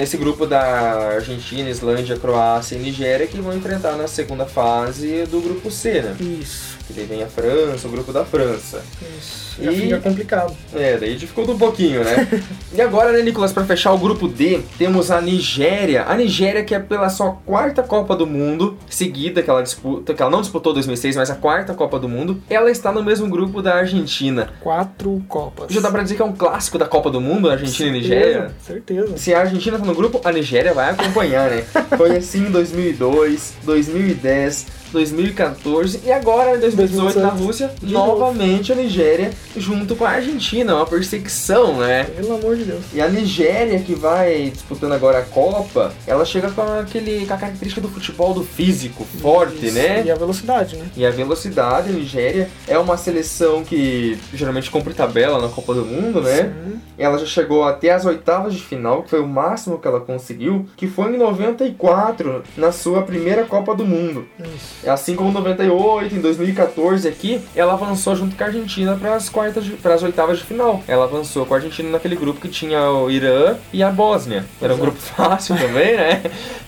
Esse 0.03 0.17
grupo 0.17 0.47
da 0.47 1.15
Argentina, 1.15 1.69
Islândia, 1.69 2.17
Croácia 2.17 2.75
e 2.75 2.79
Nigéria 2.79 3.27
que 3.27 3.39
vão 3.39 3.55
enfrentar 3.55 3.97
na 3.97 4.09
segunda 4.09 4.47
fase 4.47 5.27
do 5.27 5.41
grupo 5.43 5.71
C, 5.71 6.01
né? 6.01 6.17
Isso, 6.19 6.79
Que 6.93 7.01
daí 7.01 7.07
vem 7.07 7.23
a 7.23 7.27
França, 7.27 7.89
o 7.89 7.91
grupo 7.91 8.13
da 8.13 8.25
França. 8.25 8.83
isso. 9.19 9.43
Já 9.63 9.71
E- 9.73 9.77
fica 9.83 9.99
complicado. 9.99 10.55
É, 10.75 10.97
daí 10.97 11.15
dificulta 11.17 11.53
um 11.53 11.59
pouquinho, 11.59 12.03
né? 12.05 12.27
e 12.75 12.81
agora, 12.81 13.13
né, 13.13 13.23
Nicolas, 13.23 13.53
pra 13.53 13.65
fechar 13.65 13.93
o 13.93 13.99
grupo 13.99 14.27
D, 14.29 14.61
temos 14.79 15.11
a 15.11 15.21
Nigéria. 15.21 16.05
A 16.07 16.15
Nigéria 16.17 16.65
que 16.65 16.75
é 16.75 16.79
pela 16.79 17.09
sua 17.09 17.33
quarta 17.47 17.83
Copa 17.83 18.15
do 18.17 18.27
Mundo 18.27 18.77
seguida 18.89 19.43
que 19.43 19.49
ela 19.51 19.63
disputa, 19.63 20.13
que 20.15 20.21
ela 20.23 20.31
não 20.31 20.41
disputou 20.41 20.73
2006, 20.73 21.17
mas 21.17 21.31
a 21.31 21.35
quarta 21.35 21.75
Copa 21.75 21.99
do 21.99 22.09
Mundo. 22.09 22.43
Ela 22.49 22.71
está 22.71 22.91
no 22.93 23.03
mesmo 23.03 23.29
grupo 23.29 23.61
da 23.63 23.75
Argentina. 23.77 24.51
Quatro 24.61 25.23
Copas. 25.29 25.73
Já 25.73 25.81
dá 25.81 25.91
pra 25.91 26.03
dizer 26.03 26.17
que 26.17 26.23
é 26.23 26.25
um 26.25 26.33
clássico 26.33 26.79
da 26.79 26.87
Copa 26.87 27.11
do 27.11 27.21
Mundo, 27.21 27.49
Argentina 27.51 27.89
e 27.91 27.93
Nigéria? 28.01 28.53
Certeza. 28.63 28.83
certeza. 29.03 29.19
Se 29.19 29.35
a 29.35 29.41
Argentina 29.41 29.79
tá 29.79 29.85
no 29.85 29.95
grupo, 29.95 30.21
a 30.25 30.33
Nigéria 30.33 30.73
vai 30.75 30.91
acompanhar, 30.91 31.51
né? 31.51 31.63
Foi 31.97 32.17
assim 32.17 32.47
em 32.47 32.51
2002, 32.51 33.55
2010, 33.65 34.67
2014 34.93 36.01
e 36.05 36.13
agora 36.13 36.57
em 36.57 36.61
2018 36.61 37.19
na 37.21 37.29
Rússia, 37.29 37.71
De 37.83 37.93
novamente 37.93 38.73
a 38.73 38.75
Nigéria 38.75 39.31
junto 39.57 39.97
com 39.97 40.05
a 40.05 40.11
Argentina, 40.11 40.75
uma 40.77 40.87
perseguição, 40.87 41.79
né? 41.79 42.05
Pelo 42.05 42.35
amor 42.35 42.57
de 42.57 42.65
Deus. 42.65 42.83
E 42.93 43.01
a 43.01 43.09
Nigéria 43.09 43.79
que 43.81 43.95
vai 43.95 44.51
disputando 44.51 44.93
agora 44.93 45.19
a 45.19 45.23
Copa, 45.23 45.93
ela 46.07 46.25
chega 46.25 46.51
com 46.51 46.63
aquele 46.63 47.27
com 47.27 47.35
a 47.35 47.37
característica 47.37 47.81
do 47.81 47.89
futebol 47.89 48.35
do 48.35 48.45
físico, 48.45 49.05
forte, 49.21 49.67
Isso. 49.67 49.75
né? 49.75 50.05
E 50.05 50.11
a 50.11 50.15
velocidade, 50.15 50.77
né? 50.77 50.87
E 50.97 51.07
a 51.07 51.11
velocidade, 51.11 51.91
a 51.91 51.93
Nigéria 51.93 52.51
é 52.69 52.79
uma 52.79 52.97
seleção 52.97 53.65
que 53.65 54.19
geralmente 54.35 54.71
cumpre 54.71 54.95
tabela 54.95 55.41
na 55.41 55.49
Copa 55.49 55.75
do 55.75 55.85
Mundo, 55.85 56.21
né? 56.21 56.53
Sim. 56.53 56.81
Ela 56.99 57.19
já 57.19 57.27
chegou 57.27 57.65
até 57.65 57.91
as 57.91 58.05
oitavas 58.05 58.55
de 58.55 58.63
final, 58.63 59.03
que 59.03 59.11
foi 59.11 59.21
o 59.21 59.27
máximo 59.27 59.79
que 59.79 59.89
ela 59.89 60.01
conseguiu, 60.01 60.67
que 60.77 60.87
foi 60.87 61.15
em 61.15 61.19
94, 61.19 62.43
na 62.57 62.71
sua 62.71 63.03
primeira 63.03 63.45
Copa 63.45 63.75
do 63.75 63.85
Mundo. 63.85 64.27
Isso. 64.39 64.82
Assim 64.87 65.15
como 65.15 65.31
em 65.31 65.35
98, 65.35 66.15
em 66.15 66.21
2014 66.21 67.09
aqui, 67.09 67.41
ela 67.55 67.73
avançou 67.75 68.17
junto 68.17 68.37
com 68.37 68.43
a 68.43 68.47
Argentina 68.47 68.97
para 68.97 69.15
as 69.15 69.29
quartas, 69.29 69.65
para 69.83 69.95
as 69.95 70.03
oitavas 70.03 70.39
de 70.39 70.45
final. 70.45 70.83
Ela 70.87 71.05
avançou 71.05 71.47
com 71.47 71.55
a 71.55 71.57
Argentina 71.59 71.91
naquele 71.91 72.17
grupo 72.17 72.41
que 72.41 72.49
tinha 72.49 72.91
o 72.91 73.11
Irã 73.11 73.57
e 73.73 73.83
a 73.83 73.91
Bósnia. 73.91 74.45
Era 74.61 74.73
um 74.73 74.77
Exato. 74.77 74.91
grupo 74.91 74.99
fácil 75.15 75.57
também, 75.57 75.97
né? 75.97 76.23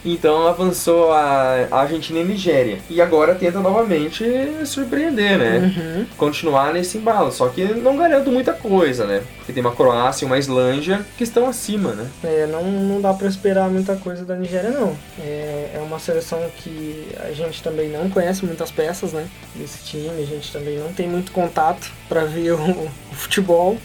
Então 0.05 0.47
avançou 0.47 1.13
a 1.13 1.67
Argentina 1.71 2.19
e 2.19 2.23
a 2.23 2.25
Nigéria. 2.25 2.79
E 2.91 3.01
agora 3.01 3.35
tenta 3.35 3.61
novamente 3.61 4.25
surpreender, 4.65 5.39
né? 5.39 5.73
Uhum. 5.77 6.07
continuar 6.17 6.73
nesse 6.73 6.99
embalo. 6.99 7.33
Só 7.33 7.49
que 7.49 7.65
não 7.65 7.97
garanto 7.97 8.31
muita 8.31 8.53
coisa, 8.53 9.07
né? 9.07 9.23
Porque 9.37 9.53
tem 9.53 9.63
uma 9.63 9.75
Croácia 9.75 10.25
e 10.25 10.27
uma 10.27 10.39
Islândia 10.39 11.05
que 11.17 11.25
estão 11.25 11.47
acima, 11.49 11.93
né? 11.93 12.07
É, 12.23 12.47
não, 12.47 12.63
não 12.65 13.01
dá 13.01 13.13
pra 13.13 13.29
esperar 13.29 13.69
muita 13.69 13.97
coisa 13.97 14.25
da 14.25 14.35
Nigéria, 14.35 14.71
não. 14.71 14.97
É, 15.19 15.73
é 15.75 15.79
uma 15.81 15.99
seleção 15.99 16.41
que 16.57 17.09
a 17.21 17.33
gente 17.33 17.63
também 17.63 17.89
não 17.89 18.04
conhece 18.11 18.45
muitas 18.45 18.71
peças, 18.71 19.13
né? 19.13 19.27
Desse 19.55 19.85
time, 19.85 20.23
a 20.23 20.27
gente 20.27 20.53
também 20.53 20.79
não 20.79 20.93
tem 20.93 21.09
muito 21.09 21.33
contato 21.33 21.91
pra 22.09 22.25
ver 22.25 22.53
o, 22.53 22.71
o 23.13 23.15
futebol, 23.15 23.79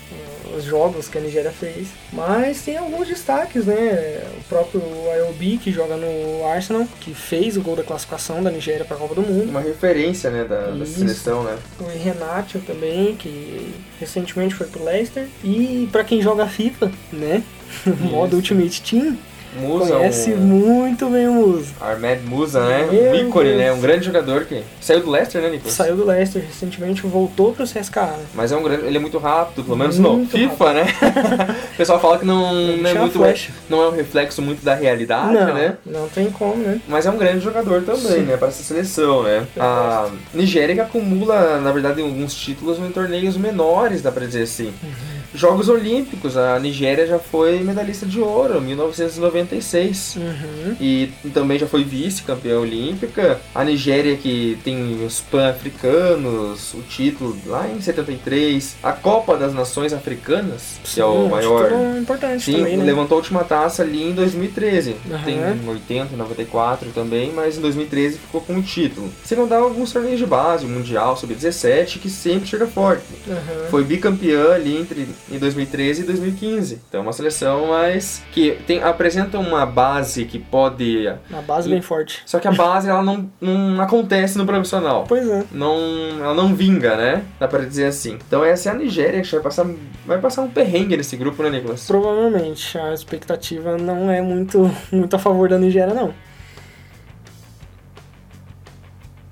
os 0.56 0.64
jogos 0.64 1.08
que 1.08 1.18
a 1.18 1.22
Nigéria 1.22 1.52
fez. 1.52 1.90
Mas 2.12 2.62
tem 2.62 2.78
alguns 2.78 3.08
destaques, 3.08 3.66
né? 3.66 4.24
O 4.40 4.44
próprio 4.50 4.82
Ayobi, 5.12 5.58
que 5.58 5.72
joga 5.72 5.96
no 5.96 6.46
Arsenal, 6.48 6.88
que 7.00 7.14
fez 7.14 7.58
o 7.58 7.62
gol 7.62 7.76
da 7.76 7.84
classificação 7.84 8.42
da 8.42 8.52
Nigéria 8.52 8.86
pra 8.86 8.98
Copa 8.98 9.16
do 9.16 9.22
Mundo. 9.22 9.50
Uma 9.50 9.62
referência, 9.62 10.30
né, 10.30 10.44
da, 10.44 10.72
da 10.72 10.86
seleção, 10.86 11.44
né? 11.44 11.58
O 11.80 11.86
Renato 11.86 12.60
também, 12.60 13.16
que 13.16 13.74
recentemente 14.00 14.56
foi 14.56 14.68
pro 14.68 14.84
Leicester. 14.84 15.28
E 15.44 15.88
pra 15.92 16.04
quem 16.04 16.22
joga 16.22 16.48
FIFA, 16.48 16.92
né? 17.12 17.44
Modo 18.10 18.36
Ultimate 18.36 18.82
Team, 18.82 19.18
Musa, 19.58 19.94
conhece 19.94 20.32
um... 20.34 20.38
muito 20.38 21.08
bem 21.08 21.28
o 21.28 21.34
Musa. 21.34 21.74
Ahmed 21.80 22.22
Musa, 22.24 22.66
né? 22.66 22.88
Meu 22.92 23.12
um 23.12 23.16
ícone, 23.16 23.50
Deus. 23.50 23.58
né? 23.58 23.72
Um 23.72 23.80
grande 23.80 24.06
jogador 24.06 24.46
que 24.46 24.64
saiu 24.80 25.02
do 25.02 25.10
Leicester, 25.10 25.42
né, 25.42 25.50
Nicolas? 25.50 25.74
Saiu 25.74 25.96
do 25.96 26.06
Leicester 26.06 26.44
recentemente, 26.46 27.02
voltou 27.02 27.54
pro 27.54 27.66
CSKA, 27.66 28.06
né? 28.06 28.26
Mas 28.34 28.52
é 28.52 28.58
um 28.58 28.64
grande, 28.64 28.86
ele 28.86 28.98
é 28.98 29.00
muito 29.00 29.18
rápido, 29.18 29.64
pelo 29.64 29.78
menos 29.78 29.98
no 29.98 30.14
Muito 30.14 30.32
FIFA, 30.32 30.74
né? 30.74 30.86
o 31.74 31.78
pessoal 31.78 32.00
fala 32.00 32.18
que 32.20 32.26
não, 32.26 32.54
não 32.78 32.90
é 32.90 32.94
muito, 32.94 33.18
flecha. 33.18 33.52
não 33.70 33.82
é 33.82 33.88
um 33.88 33.92
reflexo 33.92 34.42
muito 34.42 34.64
da 34.64 34.74
realidade, 34.76 35.34
não, 35.34 35.54
né? 35.54 35.78
não 35.86 36.08
tem 36.08 36.30
como, 36.30 36.56
né? 36.56 36.80
Mas 36.88 37.06
é 37.06 37.10
um 37.10 37.18
grande 37.18 37.44
jogador 37.44 37.82
também, 37.82 38.02
Sim. 38.02 38.22
né? 38.22 38.38
Para 38.38 38.50
essa 38.50 38.64
seleção, 38.64 39.24
né? 39.24 39.46
A 39.58 40.10
Nigéria 40.34 40.76
que 40.76 40.82
acumula, 40.82 41.60
na 41.60 41.72
verdade, 41.72 42.02
alguns 42.02 42.36
títulos 42.36 42.80
em 42.80 42.90
torneios 42.92 43.38
menores, 43.38 44.02
dá 44.02 44.12
pra 44.12 44.26
dizer 44.26 44.44
assim. 44.44 44.68
Uhum. 44.84 45.09
Jogos 45.34 45.70
Olímpicos, 45.70 46.36
a 46.36 46.60
Nigéria 46.60 47.06
já 47.06 47.20
foi 47.20 47.60
medalhista 47.60 48.06
de 48.06 48.20
ouro, 48.20 48.58
em 48.58 48.62
1996. 48.62 50.16
Uhum. 50.18 50.76
E 50.80 51.12
também 51.34 51.60
já 51.60 51.68
foi 51.68 51.84
vice-campeã 51.84 52.60
olímpica. 52.60 53.40
A 53.54 53.64
Nigéria 53.64 54.16
que 54.16 54.58
tem 54.64 55.06
os 55.06 55.22
Pan-Africanos, 55.22 56.74
o 56.74 56.82
título 56.82 57.38
lá 57.46 57.68
em 57.68 57.82
73. 57.82 58.78
A 58.82 58.92
Copa 58.92 59.38
das 59.38 59.54
Nações 59.54 59.94
Africanas, 59.94 60.80
que 60.84 61.00
é 61.00 61.06
o 61.06 61.24
Sim, 61.24 61.30
maior 61.30 61.72
importante 61.98 62.46
Sim, 62.46 62.58
também, 62.58 62.78
né? 62.78 62.84
levantou 62.84 63.16
a 63.16 63.20
última 63.20 63.44
taça 63.44 63.84
ali 63.84 64.04
em 64.04 64.14
2013. 64.14 64.96
Aham. 65.12 65.24
Tem 65.24 65.36
em 65.38 65.70
80, 65.70 66.16
94 66.16 66.90
também, 66.90 67.32
mas 67.34 67.58
em 67.58 67.62
2013 67.62 68.18
ficou 68.18 68.42
com 68.42 68.56
o 68.56 68.62
título. 68.62 69.10
Sem 69.24 69.38
contar 69.38 69.58
alguns 69.58 69.92
torneios 69.92 70.20
de 70.20 70.26
base, 70.26 70.66
o 70.66 70.70
Mundial 70.70 71.16
Sub-17, 71.16 72.00
que 72.00 72.10
sempre 72.10 72.48
chega 72.48 72.68
forte. 72.68 73.04
Uhum. 73.28 73.70
Foi 73.70 73.84
bicampeã 73.84 74.54
ali 74.54 74.78
entre 74.78 75.08
em 75.32 75.38
2013 75.38 76.02
e 76.02 76.06
2015. 76.06 76.82
Então 76.88 77.02
é 77.02 77.04
uma 77.04 77.14
seleção 77.14 77.68
mais 77.68 78.22
que 78.32 78.58
tem, 78.66 78.82
apresenta 78.82 79.38
uma 79.38 79.66
base 79.66 80.26
que 80.26 80.40
pode. 80.40 81.08
Uma 81.30 81.42
base 81.42 81.70
bem 81.70 81.82
forte. 81.82 82.22
Só 82.26 82.40
que 82.40 82.48
a 82.48 82.52
base 82.52 82.90
ela 82.90 83.02
não, 83.02 83.30
não 83.40 83.82
acontece 83.82 84.38
no 84.38 84.46
profissional. 84.46 85.06
Pois 85.08 85.28
é. 85.28 85.44
Não, 85.52 85.78
ela 86.20 86.34
não 86.34 86.56
vinga, 86.56 86.96
né? 86.96 87.24
Dá 87.40 87.48
pra 87.48 87.64
dizer 87.64 87.86
assim. 87.86 88.18
Então 88.28 88.44
essa 88.44 88.70
é 88.70 88.72
a 88.72 88.76
Nigéria 88.76 89.22
que 89.22 89.32
vai 89.32 89.42
passar, 89.42 89.66
vai 90.06 90.20
passar 90.20 90.42
um 90.42 90.50
perrengue 90.50 90.98
nesse 90.98 91.16
grupo, 91.16 91.44
né, 91.44 91.50
Nicolas? 91.50 91.86
Provavelmente 91.86 92.78
a 92.78 92.94
expectativa 92.94 93.78
não 93.78 94.10
é 94.10 94.22
muito, 94.22 94.70
muito 94.92 95.16
a 95.16 95.20
favor 95.20 95.50
da 95.50 95.58
Nigéria, 95.58 95.94
não. 95.94 96.14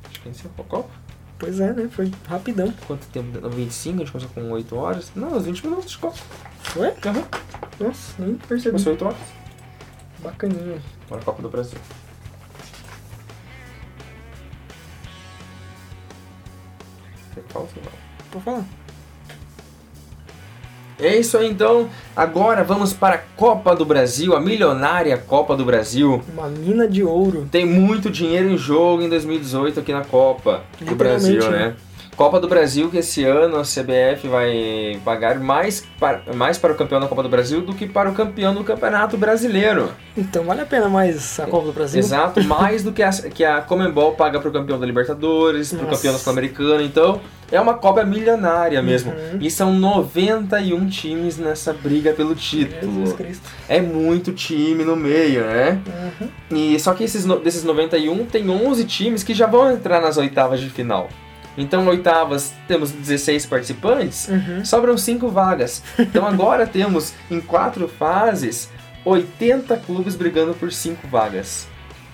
Acho 0.10 0.22
que 0.22 0.30
encerrou 0.30 0.54
a 0.60 0.64
Copa. 0.64 1.07
Pois 1.39 1.60
é, 1.60 1.71
né? 1.71 1.88
Foi 1.91 2.12
rapidão. 2.28 2.73
Quanto 2.88 3.06
tempo? 3.08 3.39
deu? 3.39 3.50
25? 3.50 3.95
A 3.95 4.00
gente 4.00 4.12
começou 4.12 4.32
com 4.34 4.52
8 4.52 4.76
horas? 4.76 5.12
Não, 5.15 5.38
uns 5.38 5.45
20 5.45 5.63
minutos 5.65 5.91
de 5.91 5.97
Copa. 5.97 6.17
Foi? 6.60 6.88
Aham. 6.88 7.23
Nossa, 7.80 8.13
nem 8.19 8.36
percebi. 8.36 8.71
Começou 8.71 8.93
8 8.93 9.06
horas. 9.06 9.17
Bacaninha. 10.19 10.82
Bora 11.08 11.21
Copa 11.21 11.41
do 11.41 11.50
Brasil. 11.50 11.78
Você 17.34 17.41
você 17.41 17.47
fala. 17.50 17.67
Pode 18.32 18.43
falar. 18.43 18.87
É 21.00 21.16
isso 21.16 21.38
aí 21.38 21.50
então. 21.50 21.90
Agora 22.16 22.64
vamos 22.64 22.92
para 22.92 23.16
a 23.16 23.20
Copa 23.36 23.76
do 23.76 23.86
Brasil, 23.86 24.36
a 24.36 24.40
milionária 24.40 25.18
Copa 25.18 25.56
do 25.56 25.64
Brasil. 25.64 26.22
Uma 26.34 26.48
mina 26.48 26.88
de 26.88 27.04
ouro. 27.04 27.48
Tem 27.52 27.66
muito 27.66 28.10
dinheiro 28.10 28.50
em 28.50 28.58
jogo 28.58 29.04
em 29.04 29.10
2018 29.10 29.80
aqui 29.80 29.94
na 29.94 30.04
Copa 30.04 30.64
do 30.82 30.96
Brasil, 30.96 31.50
né? 31.52 31.76
Copa 32.18 32.40
do 32.40 32.48
Brasil 32.48 32.90
que 32.90 32.98
esse 32.98 33.24
ano 33.24 33.58
a 33.58 33.62
CBF 33.62 34.28
vai 34.28 35.00
pagar 35.06 35.40
mais 35.40 35.86
para, 36.00 36.24
mais 36.34 36.58
para 36.58 36.74
o 36.74 36.76
campeão 36.76 37.00
da 37.00 37.08
Copa 37.08 37.22
do 37.22 37.30
Brasil 37.30 37.62
do 37.62 37.76
que 37.76 37.86
para 37.86 38.10
o 38.10 38.14
campeão 38.14 38.56
do 38.56 38.64
Campeonato 38.64 39.16
Brasileiro. 39.16 39.92
Então 40.18 40.44
vale 40.44 40.62
a 40.62 40.66
pena 40.66 40.90
mais 40.90 41.40
a 41.40 41.46
Copa 41.46 41.68
do 41.68 41.74
Brasil? 41.74 42.00
Exato, 42.00 42.44
mais 42.44 42.84
do 42.84 42.92
que 42.92 43.04
a, 43.04 43.12
que 43.12 43.46
a 43.46 43.62
Comembol 43.62 44.14
paga 44.14 44.40
para 44.40 44.50
o 44.50 44.52
campeão 44.52 44.80
da 44.80 44.86
Libertadores, 44.88 45.72
para 45.72 45.86
o 45.86 45.90
campeão 45.92 46.12
da 46.12 46.18
Sul-Americana. 46.18 46.82
Então 46.82 47.22
é 47.52 47.62
uma 47.62 47.76
Copa 47.76 48.04
milionária 48.04 48.82
mesmo. 48.82 49.12
Uhum. 49.12 49.38
E 49.40 49.52
são 49.52 49.72
91 49.72 50.90
times 50.90 51.38
nessa 51.38 51.72
briga 51.72 52.14
pelo 52.14 52.34
título. 52.34 52.94
Jesus 52.94 53.16
Cristo. 53.16 53.48
É 53.70 53.80
muito 53.80 54.32
time 54.32 54.84
no 54.84 54.96
meio, 54.96 55.42
né? 55.42 55.80
Uhum. 56.20 56.30
E 56.50 56.80
só 56.80 56.96
que 56.96 57.04
esses, 57.04 57.26
desses 57.44 57.64
91 57.64 58.26
tem 58.26 58.50
11 58.50 58.86
times 58.86 59.24
que 59.24 59.36
já 59.36 59.46
vão 59.46 59.72
entrar 59.72 60.02
nas 60.02 60.18
oitavas 60.18 60.60
de 60.60 60.72
final. 60.72 61.08
Então, 61.58 61.88
oitavas, 61.88 62.54
temos 62.67 62.91
16 62.91 63.46
participantes, 63.48 64.28
Uhum. 64.28 64.63
sobram 64.63 64.98
5 64.98 65.28
vagas. 65.30 65.82
Então, 65.98 66.26
agora 66.28 66.67
temos 66.67 67.13
em 67.32 67.41
quatro 67.41 67.88
fases 67.88 68.70
80 69.04 69.76
clubes 69.78 70.15
brigando 70.15 70.54
por 70.54 70.72
5 70.72 71.08
vagas. 71.08 71.67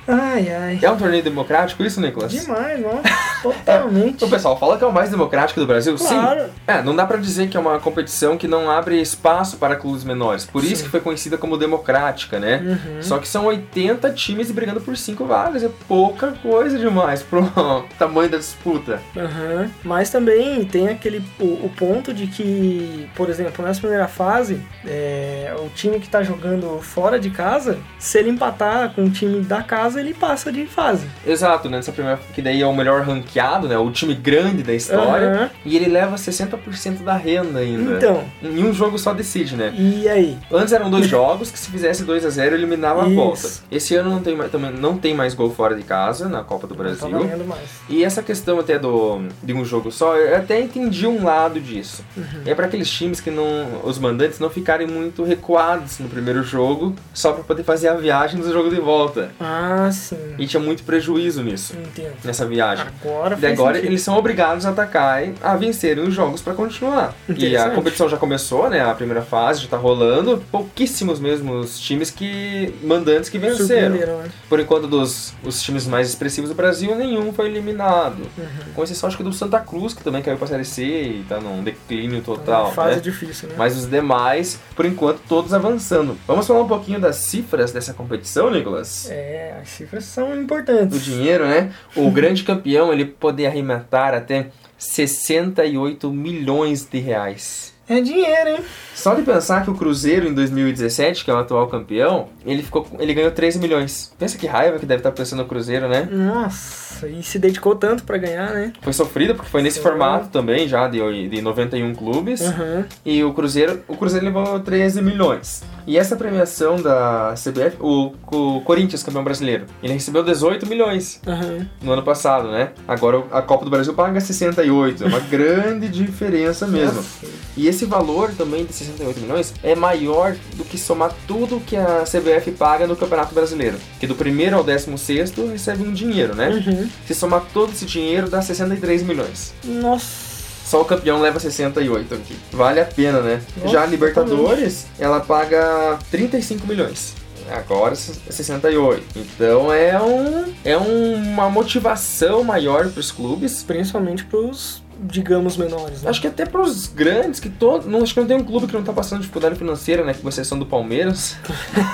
Ai, 0.08 0.50
ai. 0.52 0.80
É 0.82 0.89
um 0.92 0.98
torneio 0.98 1.24
democrático 1.24 1.84
isso, 1.84 2.02
Nicolas? 2.02 2.32
Demais, 2.32 2.80
nossa. 2.82 3.02
Totalmente. 3.44 4.24
O 4.24 4.30
pessoal 4.30 4.58
fala 4.58 4.78
que 4.78 4.84
é 4.84 4.88
o 4.88 4.92
mais 4.92 5.10
democrático 5.10 5.60
do 5.60 5.66
Brasil? 5.68 5.96
Claro. 5.96 6.46
Sim. 6.46 6.50
É, 6.68 6.82
não 6.82 6.96
dá 6.96 7.06
pra 7.06 7.18
dizer 7.18 7.50
que 7.50 7.58
é 7.58 7.60
uma 7.60 7.80
competição 7.80 8.38
que 8.38 8.48
não 8.48 8.70
abre 8.70 9.02
espaço 9.02 9.58
para 9.58 9.76
clubes 9.76 10.04
menores. 10.04 10.46
Por 10.46 10.63
isso 10.63 10.78
Sim. 10.78 10.84
que 10.84 10.89
foi 10.89 11.02
conhecida 11.02 11.38
como 11.38 11.58
democrática, 11.58 12.39
né? 12.39 12.62
Uhum. 12.63 13.02
Só 13.02 13.18
que 13.18 13.28
são 13.28 13.46
80 13.46 14.10
times 14.12 14.50
brigando 14.52 14.80
por 14.82 14.96
5 14.96 15.26
vagas. 15.26 15.63
É 15.63 15.70
pouca 15.88 16.32
coisa 16.42 16.78
demais 16.78 17.22
pro 17.22 17.44
tamanho 18.00 18.30
da 18.30 18.38
disputa. 18.38 19.02
Aham. 19.16 19.70
Mas 19.84 20.10
também 20.10 20.63
tem 20.66 20.88
aquele 20.89 21.24
o, 21.39 21.66
o 21.66 21.72
ponto 21.76 22.13
de 22.13 22.28
que, 22.28 23.10
por 23.16 23.30
exemplo, 23.30 23.66
nessa 23.66 23.80
primeira 23.80 24.08
fase, 24.08 24.62
é, 24.86 25.54
o 25.60 25.70
time 25.70 26.00
que 26.00 26.08
tá 26.08 26.24
jogando 26.24 26.80
fora 26.82 27.20
de 27.20 27.30
casa, 27.30 27.78
se 28.00 28.18
ele 28.20 28.30
empatar 28.30 28.92
com 28.94 29.04
o 29.06 29.10
time 29.10 29.42
da 29.42 29.62
casa, 29.62 29.92
ele 29.95 30.13
passa 30.13 30.51
de 30.51 30.65
fase. 30.65 31.06
Exato, 31.25 31.69
né? 31.69 31.77
Nessa 31.77 31.91
primeira. 31.91 32.19
Que 32.34 32.41
daí 32.41 32.62
é 32.62 32.65
o 32.67 32.75
melhor 32.75 33.01
ranqueado, 33.03 33.67
né? 33.67 33.77
O 33.77 33.91
time 33.91 34.13
grande 34.13 34.63
da 34.63 34.73
história. 34.73 35.29
Aham. 35.29 35.49
E 35.65 35.75
ele 35.75 35.89
leva 35.89 36.15
60% 36.15 37.03
da 37.03 37.15
renda 37.15 37.60
ainda. 37.60 37.97
Então, 37.97 38.23
Em 38.41 38.63
um 38.63 38.73
jogo 38.73 38.97
só 38.97 39.13
decide, 39.13 39.56
né? 39.56 39.73
e 39.77 40.08
aí? 40.08 40.38
Antes 40.51 40.73
eram 40.73 40.89
dois 40.89 41.06
jogos 41.08 41.51
que 41.51 41.60
se 41.60 41.69
fizesse 41.69 42.03
2 42.03 42.25
a 42.25 42.29
0 42.29 42.56
eliminava 42.56 43.03
a 43.03 43.08
Isso. 43.08 43.15
volta. 43.15 43.49
Esse 43.71 43.95
ano 43.95 44.10
não 44.10 44.21
tem 44.21 44.36
mais, 44.36 44.51
também 44.51 44.71
não 44.71 44.97
tem 44.97 45.13
mais 45.13 45.34
gol 45.34 45.49
fora 45.53 45.75
de 45.75 45.84
casa 45.84 46.27
na 46.29 46.43
Copa 46.43 46.67
do 46.67 46.75
Não 46.75 46.95
tá 46.95 47.08
Brasil. 47.08 47.45
mais. 47.45 47.62
E 47.89 48.03
essa 48.03 48.21
questão 48.23 48.60
até 48.60 48.77
do 48.79 49.21
de 49.41 49.53
um 49.53 49.63
jogo 49.65 49.91
só, 49.91 50.15
eu 50.15 50.36
até 50.38 50.60
entendi 50.60 51.06
um 51.08 51.23
lado 51.23 51.60
disso. 51.60 52.03
Uhum. 52.15 52.23
É 52.45 52.53
para 52.56 52.65
aqueles 52.65 52.89
times 52.89 53.19
que 53.19 53.29
não 53.32 53.82
os 53.84 53.97
mandantes 53.99 54.39
não 54.39 54.49
ficarem 54.49 54.88
muito 54.88 55.23
recuados 55.23 55.99
no 55.99 56.08
primeiro 56.10 56.43
jogo, 56.43 56.95
só 57.13 57.32
para 57.34 57.43
poder 57.43 57.63
fazer 57.63 57.88
a 57.89 57.93
viagem 57.95 58.39
do 58.39 58.51
jogo 58.51 58.69
de 58.69 58.79
volta. 58.79 59.32
Ah, 59.39 59.83
sim. 59.91 60.17
E 60.38 60.48
tinha 60.48 60.62
muito 60.62 60.84
prejuízo 60.84 61.43
nisso, 61.43 61.74
Entendo. 61.78 62.13
nessa 62.24 62.46
viagem. 62.46 62.86
Agora 63.02 63.38
E 63.39 63.46
agora 63.46 63.76
sentido. 63.76 63.89
eles 63.89 64.02
são 64.02 64.17
obrigados 64.17 64.65
a 64.65 64.69
atacar 64.69 65.26
e 65.28 65.34
a 65.41 65.56
vencerem 65.56 66.04
os 66.04 66.13
jogos 66.13 66.41
para 66.41 66.54
continuar. 66.54 67.13
E 67.30 67.56
a 67.56 67.69
competição 67.72 68.08
já 68.10 68.17
começou, 68.17 68.69
né? 68.69 68.82
A 68.82 68.93
primeira 68.93 69.22
fase 69.22 69.62
já 69.62 69.67
tá 69.67 69.78
rolando. 69.78 70.43
Pouquíssimos 70.52 71.19
mesmo 71.19 71.54
os 71.54 71.80
times 71.80 72.10
que 72.10 72.74
mandantes 72.84 73.30
que 73.30 73.38
venceram. 73.38 73.96
Né? 73.96 74.30
Por 74.50 74.60
enquanto 74.60 74.88
dos 74.88 75.34
os 75.43 75.62
times 75.62 75.88
mais 75.88 76.10
expressivos 76.10 76.50
do 76.50 76.56
Brasil, 76.56 76.96
nenhum 76.96 77.34
foi 77.34 77.48
eliminado. 77.48 78.22
Uhum. 78.38 78.74
Com 78.76 78.84
exceção 78.84 79.08
acho 79.08 79.17
que 79.17 79.24
do 79.24 79.34
Santa 79.34 79.60
Cruz, 79.60 79.93
que 79.93 80.04
também 80.04 80.22
caiu 80.22 80.38
pra 80.38 80.48
Série 80.48 80.65
C 80.65 80.84
e 80.84 81.26
tá 81.28 81.39
num 81.39 81.63
declínio 81.63 82.22
total. 82.22 82.72
fase 82.72 82.96
né? 82.96 83.02
difícil, 83.02 83.50
né? 83.50 83.56
Mas 83.58 83.78
os 83.78 83.86
demais, 83.88 84.60
por 84.76 84.86
enquanto, 84.86 85.19
todos 85.28 85.54
avançando. 85.54 86.17
Vamos 86.28 86.48
falar 86.48 86.62
um 86.62 86.67
pouquinho 86.67 87.00
das 87.00 87.17
cifras 87.17 87.72
dessa 87.72 87.93
competição, 87.93 88.50
Nicolas? 88.50 89.10
É, 89.10 89.56
as 89.62 89.72
cifras 89.73 90.05
são 90.05 90.39
importantes. 90.39 90.89
do 90.89 90.99
dinheiro, 90.99 91.47
né? 91.47 91.71
O 91.95 92.09
grande 92.12 92.43
campeão 92.43 92.91
ele 92.91 93.05
poder 93.05 93.47
arrematar 93.47 94.13
até 94.13 94.47
68 94.77 96.12
milhões 96.12 96.86
de 96.86 96.99
reais. 96.99 97.72
É 97.88 98.00
dinheiro, 98.00 98.50
hein? 98.50 98.60
Só 98.96 99.13
de 99.13 99.24
pensar 99.24 99.63
que 99.63 99.69
o 99.69 99.76
Cruzeiro 99.76 100.28
em 100.28 100.34
2017, 100.34 101.26
que 101.26 101.32
é 101.32 101.34
o 101.34 101.38
atual 101.38 101.67
campeão, 101.67 102.30
ele 102.46 102.63
ficou, 102.63 102.88
ele 103.00 103.13
ganhou 103.13 103.32
13 103.32 103.60
milhões. 103.60 104.13
Pensa 104.17 104.38
que 104.38 104.48
raiva 104.48 104.80
que 104.80 104.86
deve 104.86 105.00
estar 105.00 105.12
pensando 105.12 105.41
o 105.41 105.46
Cruzeiro, 105.46 105.89
né? 105.89 106.08
Nossa, 106.10 107.08
e 107.10 107.22
se 107.24 107.38
dedicou 107.39 107.76
tanto 107.76 108.04
pra 108.04 108.17
ganhar, 108.17 108.52
né? 108.52 108.72
Foi 108.82 108.93
sofrido 108.93 109.36
porque 109.36 109.50
foi 109.50 109.62
nesse 109.62 109.78
Sim. 109.78 109.84
formato 109.84 110.30
também 110.30 110.67
já 110.67 110.88
de, 110.88 111.28
de 111.28 111.41
91 111.41 111.93
clubes. 111.96 112.41
Aham. 112.41 112.86
E 113.06 113.22
o 113.24 113.34
Cruzeiro, 113.34 113.84
o 113.88 113.98
Cruzeiro 113.98 114.26
levou 114.26 114.60
13 114.62 115.02
milhões. 115.02 115.63
E 115.86 115.98
essa 115.98 116.15
premiação 116.15 116.78
da 116.82 117.34
CBF, 117.36 117.76
o, 117.82 118.13
o 118.32 118.62
Corinthians, 118.62 119.04
campeão 119.04 119.24
brasileiro, 119.24 119.65
ele 119.82 119.91
recebeu 119.93 120.24
18 120.24 120.65
milhões. 120.67 121.19
Aham. 121.28 121.67
no 121.82 121.91
ano 121.91 122.04
passado, 122.04 122.50
né? 122.50 122.69
Agora 122.88 123.24
a 123.32 123.41
Copa 123.41 123.65
do 123.65 123.72
Brasil 123.72 123.93
paga 123.93 124.22
68, 124.22 125.04
é 125.04 125.08
uma 125.08 125.19
grande 125.30 125.89
diferença 125.89 126.65
mesmo. 126.65 126.98
Nossa. 126.98 127.26
E 127.58 127.72
esse 127.73 127.86
valor 127.86 128.31
também 128.38 128.65
de 128.65 128.73
68 128.73 129.19
milhões 129.19 129.53
é 129.63 129.75
maior 129.75 130.36
do 130.55 130.63
que 130.63 130.77
somar 130.77 131.13
tudo 131.27 131.59
que 131.59 131.75
a 131.75 132.03
CBF 132.03 132.51
paga 132.51 132.88
no 132.88 132.95
Campeonato 132.95 133.33
Brasileiro. 133.33 133.77
Que 133.99 134.07
do 134.07 134.15
primeiro 134.15 134.55
ao 134.55 134.63
décimo 134.63 134.97
sexto 134.97 135.47
recebe 135.47 135.83
um 135.83 135.93
dinheiro, 135.93 136.36
né? 136.36 136.49
Uhum. 136.49 136.89
Se 137.05 137.13
somar 137.13 137.43
todo 137.53 137.71
esse 137.71 137.86
dinheiro 137.86 138.29
dá 138.29 138.41
63 138.41 139.03
milhões. 139.03 139.53
Nossa. 139.63 140.33
Só 140.65 140.81
o 140.81 140.86
campeão 140.86 141.19
leva 141.19 141.39
68 141.39 142.13
aqui. 142.13 142.36
Vale 142.51 142.79
a 142.79 142.86
pena, 142.86 143.21
né? 143.21 143.41
Nossa, 143.57 143.69
Já 143.69 143.83
a 143.83 143.86
Libertadores, 143.86 144.88
ela 144.97 145.19
paga 145.19 145.99
35 146.09 146.65
milhões. 146.65 147.13
Agora 147.51 147.93
68. 147.95 149.03
Então 149.15 149.71
é 149.71 150.01
um 150.01 150.53
é 150.63 150.77
uma 150.77 151.49
motivação 151.49 152.43
maior 152.43 152.89
para 152.89 152.99
os 152.99 153.12
clubes. 153.12 153.63
Principalmente 153.63 154.23
pros, 154.23 154.81
digamos, 155.04 155.58
menores, 155.58 156.02
né? 156.02 156.10
Acho 156.10 156.22
que 156.22 156.28
até 156.28 156.46
para 156.46 156.62
os 156.62 156.88
grandes 156.88 157.39
que 157.39 157.50
todo, 157.50 157.89
não 157.89 158.02
acho 158.02 158.13
que 158.13 158.20
não 158.20 158.28
tem 158.28 158.38
um 158.38 158.44
clube 158.44 158.68
que 158.68 158.74
não 158.74 158.84
tá 158.84 158.94
passando 158.94 159.22
dificuldade 159.22 159.56
financeira, 159.56 160.04
né? 160.04 160.13
Com 160.13 160.30
exceção 160.30 160.58
do 160.58 160.66
Palmeiras. 160.66 161.36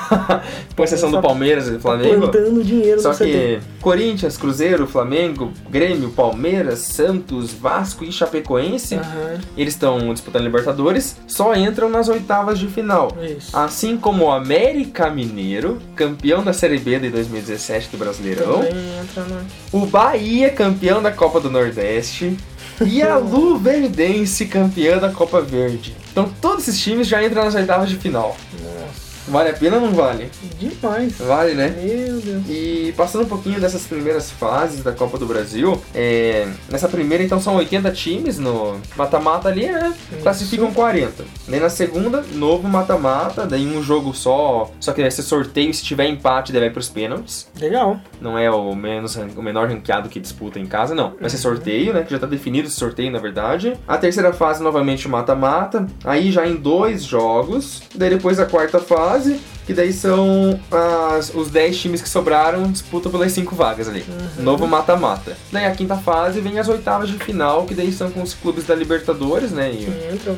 com 0.76 0.84
exceção 0.84 1.12
do 1.12 1.22
Palmeiras 1.22 1.68
e 1.68 1.72
do 1.72 1.80
Flamengo. 1.80 2.30
Plantando 2.30 2.64
dinheiro 2.64 3.02
Só 3.02 3.14
que 3.14 3.60
Corinthians, 3.82 4.38
Cruzeiro, 4.38 4.88
Flamengo, 4.88 5.52
Grêmio, 5.70 6.10
Palmeiras, 6.12 6.80
Santos, 6.80 7.54
Vasco 7.54 8.04
e 8.04 8.12
Chapecoense 8.12 8.96
Aham. 8.96 9.40
eles 9.58 9.74
estão 9.74 10.14
disputando 10.14 10.44
Libertadores, 10.44 11.18
só 11.28 11.56
entram 11.56 11.90
nas 11.90 12.10
oitavas 12.10 12.60
de 12.60 12.68
final. 12.68 13.16
Isso. 13.22 13.56
Assim 13.56 13.98
como 13.98 14.26
o 14.26 14.32
América 14.32 15.10
Mineiro, 15.10 15.80
campeão 15.96 16.44
da 16.44 16.54
Série 16.54 16.80
B 16.80 17.00
de 17.00 17.10
2017 17.10 17.90
do 17.90 17.98
Brasileirão, 17.98 18.64
Também 18.64 19.00
entra 19.02 19.24
na... 19.24 19.42
o 19.72 19.86
Bahia, 19.86 20.50
campeão 20.50 21.02
da 21.02 21.12
Copa 21.12 21.40
do 21.40 21.50
Nordeste, 21.50 22.38
e 22.86 23.02
a 23.02 23.18
Luverdense, 23.18 24.46
campeã 24.46 24.98
da 24.98 25.10
Copa 25.10 25.42
Verde. 25.42 25.96
Então 26.12 26.32
todos 26.42 26.68
esses 26.68 26.80
times 26.80 27.08
já 27.08 27.24
entram 27.24 27.44
nas 27.44 27.56
oitavas 27.56 27.90
de 27.90 27.96
final. 27.96 28.36
Nossa. 28.62 29.10
Vale 29.30 29.50
a 29.50 29.54
pena 29.54 29.76
ou 29.76 29.84
não 29.84 29.94
vale? 29.94 30.32
Demais. 30.60 31.14
Vale, 31.20 31.54
né? 31.54 31.70
Meu 31.70 32.20
Deus. 32.20 32.44
E 32.50 32.94
passando 32.98 33.26
um 33.26 33.28
pouquinho 33.28 33.60
dessas 33.62 33.84
primeiras 33.84 34.32
fases 34.32 34.84
da 34.84 34.92
Copa 34.92 35.20
do 35.20 35.28
Brasil, 35.28 35.80
é, 35.94 36.48
nessa 36.68 36.90
primeira 36.90 37.24
então 37.24 37.40
são 37.40 37.56
80 37.56 37.92
times 37.92 38.40
no 38.40 38.80
mata-mata 38.98 39.48
ali, 39.48 39.68
né? 39.68 39.94
Classificam 40.24 40.74
40. 40.74 41.24
Daí 41.50 41.60
na 41.60 41.70
segunda, 41.70 42.24
novo 42.34 42.68
mata-mata, 42.68 43.46
daí 43.46 43.66
um 43.66 43.82
jogo 43.82 44.14
só, 44.14 44.70
só 44.80 44.94
que 44.94 45.02
vai 45.02 45.10
ser 45.10 45.24
sorteio, 45.24 45.74
se 45.74 45.84
tiver 45.84 46.08
empate 46.08 46.52
daí 46.52 46.62
vai 46.62 46.70
pros 46.70 46.90
pênaltis. 46.90 47.48
Legal. 47.60 48.00
Não 48.22 48.38
é 48.38 48.52
o, 48.52 48.76
menos, 48.76 49.16
o 49.16 49.42
menor 49.42 49.68
ranqueado 49.68 50.10
que 50.10 50.20
disputa 50.20 50.60
em 50.60 50.66
casa, 50.68 50.94
não. 50.94 51.14
Vai 51.20 51.30
ser 51.30 51.38
Uhum. 51.38 51.42
sorteio, 51.56 51.94
né? 51.94 52.04
Que 52.04 52.12
já 52.12 52.20
tá 52.20 52.28
definido 52.28 52.68
esse 52.68 52.76
sorteio, 52.78 53.12
na 53.12 53.20
verdade. 53.20 53.74
A 53.88 53.98
terceira 53.98 54.32
fase, 54.32 54.62
novamente, 54.62 55.08
mata-mata. 55.08 55.88
Aí 56.04 56.32
já 56.32 56.46
em 56.48 56.56
dois 56.56 57.04
jogos. 57.04 57.82
Daí 57.96 58.10
depois 58.12 58.40
a 58.40 58.46
quarta 58.46 58.80
fase, 58.80 59.40
que 59.70 59.74
daí 59.76 59.94
são 59.94 60.60
as- 60.72 61.32
os 61.36 61.52
10 61.52 61.78
times 61.80 62.02
que 62.02 62.10
sobraram 62.10 62.72
disputam 62.72 63.12
pelas 63.12 63.32
5 63.32 63.56
vagas 63.56 63.88
ali. 63.88 64.04
Uhum. 64.10 64.44
Novo 64.44 64.68
mata-mata. 64.68 65.38
Daí 65.52 65.64
a 65.68 65.72
quinta 65.76 65.96
fase 65.96 66.42
vem 66.42 66.58
as 66.58 66.68
oitavas 66.68 67.08
de 67.08 67.20
final, 67.20 67.66
que 67.66 67.76
daí 67.76 67.92
são 67.94 68.10
com 68.10 68.24
os 68.24 68.34
clubes 68.34 68.66
da 68.66 68.74
Libertadores, 68.74 69.52
né? 69.52 69.70
E, 69.72 69.88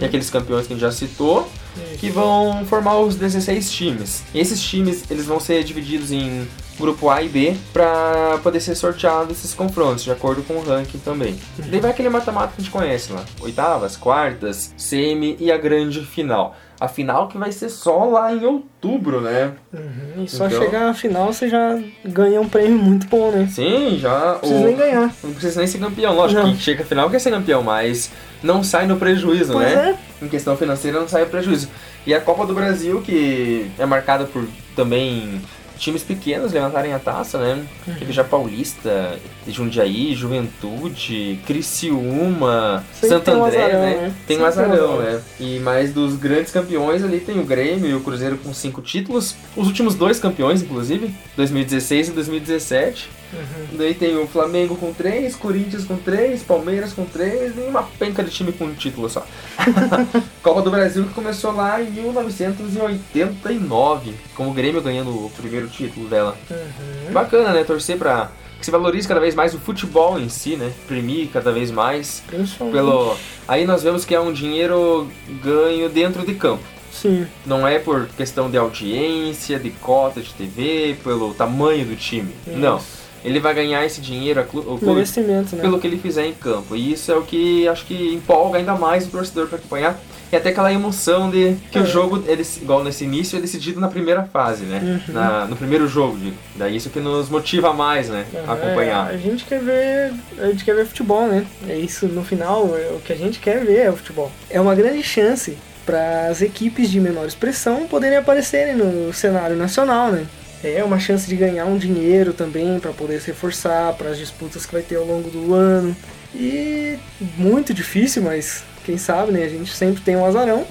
e 0.01 0.03
aqueles 0.05 0.29
campeões 0.29 0.67
que 0.67 0.73
a 0.73 0.75
gente 0.75 0.81
já 0.81 0.91
citou 0.91 1.49
que 1.97 2.09
vão 2.09 2.65
formar 2.65 2.97
os 2.99 3.15
16 3.15 3.71
times. 3.71 4.23
E 4.33 4.39
esses 4.41 4.61
times 4.61 5.05
eles 5.09 5.25
vão 5.25 5.39
ser 5.39 5.63
divididos 5.63 6.11
em 6.11 6.45
grupo 6.81 7.09
A 7.09 7.21
e 7.21 7.29
B 7.29 7.55
para 7.71 8.37
poder 8.43 8.59
ser 8.59 8.75
sorteados 8.75 9.37
esses 9.37 9.53
confrontos, 9.53 10.03
de 10.03 10.11
acordo 10.11 10.41
com 10.43 10.55
o 10.55 10.63
ranking 10.63 10.97
também. 10.99 11.37
Daí 11.57 11.79
vai 11.79 11.91
aquele 11.91 12.09
mata-mata 12.09 12.49
que 12.55 12.61
a 12.61 12.63
gente 12.63 12.71
conhece 12.71 13.13
lá: 13.13 13.23
oitavas, 13.39 13.95
quartas, 13.95 14.73
semi 14.75 15.37
e 15.39 15.51
a 15.51 15.57
grande 15.57 16.01
final. 16.05 16.55
A 16.79 16.87
final 16.87 17.27
que 17.27 17.37
vai 17.37 17.51
ser 17.51 17.69
só 17.69 18.05
lá 18.05 18.33
em 18.33 18.43
outubro, 18.43 19.21
né? 19.21 19.51
Uhum. 19.71 20.23
E 20.23 20.27
só 20.27 20.47
Então- 20.47 20.59
chegar 20.59 20.89
à 20.89 20.93
final 20.95 21.31
você 21.31 21.47
já 21.47 21.79
ganha 22.03 22.41
um 22.41 22.49
prêmio 22.49 22.79
muito 22.79 23.05
bom, 23.05 23.29
né? 23.29 23.47
Sim, 23.51 23.99
já. 23.99 24.31
Não 24.31 24.39
precisa 24.39 24.59
o- 24.59 24.63
nem 24.65 24.75
ganhar. 24.75 25.13
Não 25.23 25.31
precisa 25.31 25.59
nem 25.59 25.67
ser 25.67 25.77
campeão, 25.77 26.15
lógico 26.15 26.41
Não. 26.41 26.55
que 26.55 26.59
chega 26.61 26.81
a 26.81 26.85
final 26.85 27.07
quer 27.07 27.19
ser 27.19 27.29
campeão, 27.29 27.61
mas 27.61 28.09
não 28.41 28.63
sai 28.63 28.87
no 28.87 28.97
prejuízo, 28.97 29.53
Pois 29.53 29.67
né? 29.75 29.95
é. 30.21 30.25
Em 30.25 30.27
questão 30.27 30.57
financeira 30.57 30.99
não 30.99 31.07
sai 31.07 31.21
no 31.25 31.29
prejuízo. 31.29 31.69
E 32.07 32.15
a 32.15 32.19
Copa 32.19 32.47
do 32.47 32.53
Brasil, 32.55 32.99
que 33.03 33.69
é 33.77 33.85
marcada 33.85 34.25
por 34.25 34.43
também 34.75 35.39
times 35.81 36.03
pequenos 36.03 36.53
levantarem 36.53 36.93
a 36.93 36.99
taça, 36.99 37.39
né? 37.39 37.65
Uhum. 37.87 37.95
Teve 37.95 38.13
já 38.13 38.23
Paulista, 38.23 39.19
Jundiaí, 39.47 40.13
Juventude, 40.13 41.39
Criciúma, 41.45 42.83
Sempre 42.93 43.09
Santo 43.09 43.25
tem 43.25 43.35
um 43.35 43.45
André, 43.45 43.63
azarão, 43.63 43.81
né? 43.81 43.95
né? 43.95 44.13
Tem 44.27 44.37
um 44.37 44.39
Sempre 44.39 44.39
tem 44.39 44.39
um 44.39 44.45
azarão, 44.45 45.01
né? 45.01 45.21
E 45.39 45.59
mais 45.59 45.93
dos 45.93 46.15
grandes 46.15 46.51
campeões 46.51 47.03
ali 47.03 47.19
tem 47.19 47.39
o 47.39 47.43
Grêmio 47.43 47.87
e 47.87 47.93
o 47.93 48.01
Cruzeiro 48.01 48.37
com 48.37 48.53
cinco 48.53 48.81
títulos. 48.81 49.35
Os 49.55 49.67
últimos 49.67 49.95
dois 49.95 50.19
campeões, 50.19 50.61
inclusive, 50.61 51.13
2016 51.35 52.09
e 52.09 52.11
2017. 52.11 53.09
Uhum. 53.33 53.77
Daí 53.77 53.93
tem 53.93 54.17
o 54.17 54.27
Flamengo 54.27 54.75
com 54.75 54.93
3, 54.93 55.33
Corinthians 55.37 55.85
com 55.85 55.95
3, 55.95 56.43
Palmeiras 56.43 56.91
com 56.91 57.05
3 57.05 57.57
e 57.57 57.61
uma 57.61 57.83
penca 57.83 58.21
de 58.23 58.29
time 58.29 58.51
com 58.51 58.65
um 58.65 58.73
título 58.73 59.09
só. 59.09 59.25
Copa 60.43 60.61
do 60.61 60.69
Brasil 60.69 61.05
que 61.05 61.13
começou 61.13 61.53
lá 61.53 61.81
em 61.81 61.89
1989, 61.91 64.13
com 64.35 64.49
o 64.49 64.53
Grêmio 64.53 64.81
ganhando 64.81 65.11
o 65.11 65.29
primeiro 65.29 65.69
título 65.69 66.09
dela. 66.09 66.37
Uhum. 66.49 67.13
Bacana, 67.13 67.53
né? 67.53 67.63
Torcer 67.63 67.97
pra 67.97 68.31
que 68.61 68.65
se 68.65 68.71
valorize 68.71 69.07
cada 69.07 69.19
vez 69.19 69.33
mais 69.33 69.55
o 69.55 69.59
futebol 69.59 70.19
em 70.19 70.29
si, 70.29 70.55
né? 70.55 70.71
Premie 70.87 71.27
cada 71.27 71.51
vez 71.51 71.71
mais. 71.71 72.23
Pelo... 72.71 73.17
Aí 73.47 73.65
nós 73.65 73.81
vemos 73.81 74.05
que 74.05 74.13
é 74.13 74.19
um 74.19 74.31
dinheiro 74.31 75.09
ganho 75.43 75.89
dentro 75.89 76.23
de 76.23 76.35
campo. 76.35 76.63
Sim. 76.91 77.25
Não 77.45 77.67
é 77.67 77.79
por 77.79 78.07
questão 78.09 78.51
de 78.51 78.57
audiência, 78.57 79.59
de 79.59 79.71
cota 79.71 80.21
de 80.21 80.31
TV, 80.33 80.95
pelo 81.03 81.33
tamanho 81.33 81.85
do 81.85 81.95
time. 81.95 82.31
Isso. 82.45 82.57
Não. 82.57 82.79
Ele 83.25 83.39
vai 83.39 83.53
ganhar 83.53 83.83
esse 83.85 83.99
dinheiro 83.99 84.41
o 84.41 84.45
clube, 84.45 84.91
investimento, 84.91 85.55
né? 85.55 85.61
pelo 85.61 85.79
que 85.79 85.87
ele 85.87 85.97
fizer 85.97 86.25
em 86.27 86.33
campo. 86.33 86.75
E 86.75 86.93
isso 86.93 87.11
é 87.11 87.15
o 87.15 87.23
que 87.23 87.67
acho 87.67 87.85
que 87.85 88.13
empolga 88.13 88.59
ainda 88.59 88.75
mais 88.75 89.07
o 89.07 89.09
torcedor 89.09 89.47
para 89.47 89.57
acompanhar 89.57 89.99
e 90.31 90.35
até 90.35 90.49
aquela 90.49 90.71
emoção 90.71 91.29
de 91.29 91.55
que 91.69 91.77
é. 91.77 91.81
o 91.81 91.85
jogo, 91.85 92.23
ele, 92.25 92.45
igual 92.61 92.83
nesse 92.83 93.03
início, 93.03 93.37
é 93.37 93.41
decidido 93.41 93.79
na 93.79 93.89
primeira 93.89 94.23
fase, 94.23 94.63
né? 94.63 95.01
Uhum. 95.07 95.13
Na, 95.13 95.45
no 95.45 95.57
primeiro 95.57 95.87
jogo, 95.87 96.17
digo. 96.17 96.37
Daí 96.55 96.75
isso 96.77 96.89
que 96.89 96.99
nos 96.99 97.29
motiva 97.29 97.73
mais, 97.73 98.07
né? 98.09 98.25
Uhum. 98.33 98.39
A 98.47 98.53
acompanhar. 98.53 99.11
É, 99.11 99.15
a 99.15 99.17
gente 99.17 99.43
quer 99.43 99.59
ver. 99.59 100.13
A 100.39 100.47
gente 100.47 100.63
quer 100.63 100.75
ver 100.75 100.85
futebol, 100.85 101.27
né? 101.27 101.45
É 101.67 101.75
isso, 101.75 102.07
no 102.07 102.23
final, 102.23 102.75
é, 102.77 102.91
o 102.95 102.99
que 102.99 103.11
a 103.11 103.15
gente 103.15 103.39
quer 103.39 103.63
ver 103.65 103.79
é 103.79 103.89
o 103.89 103.97
futebol. 103.97 104.31
É 104.49 104.59
uma 104.61 104.73
grande 104.73 105.03
chance 105.03 105.57
para 105.85 106.27
as 106.27 106.41
equipes 106.41 106.89
de 106.89 106.99
menor 106.99 107.25
expressão 107.25 107.87
poderem 107.87 108.17
aparecerem 108.17 108.75
no 108.75 109.11
cenário 109.13 109.57
nacional, 109.57 110.11
né? 110.11 110.25
É 110.63 110.83
uma 110.83 110.99
chance 110.99 111.27
de 111.27 111.35
ganhar 111.35 111.65
um 111.65 111.77
dinheiro 111.77 112.33
também 112.33 112.79
para 112.79 112.91
poder 112.91 113.19
se 113.19 113.27
reforçar 113.27 113.93
para 113.93 114.11
as 114.11 114.17
disputas 114.17 114.65
que 114.65 114.71
vai 114.71 114.83
ter 114.83 114.95
ao 114.95 115.05
longo 115.05 115.29
do 115.29 115.53
ano. 115.53 115.95
E 116.33 116.97
muito 117.37 117.73
difícil, 117.73 118.21
mas 118.21 118.63
quem 118.83 118.97
sabe, 118.97 119.31
né? 119.31 119.43
A 119.43 119.49
gente 119.49 119.73
sempre 119.73 120.01
tem 120.01 120.15
um 120.15 120.25
azarão, 120.25 120.65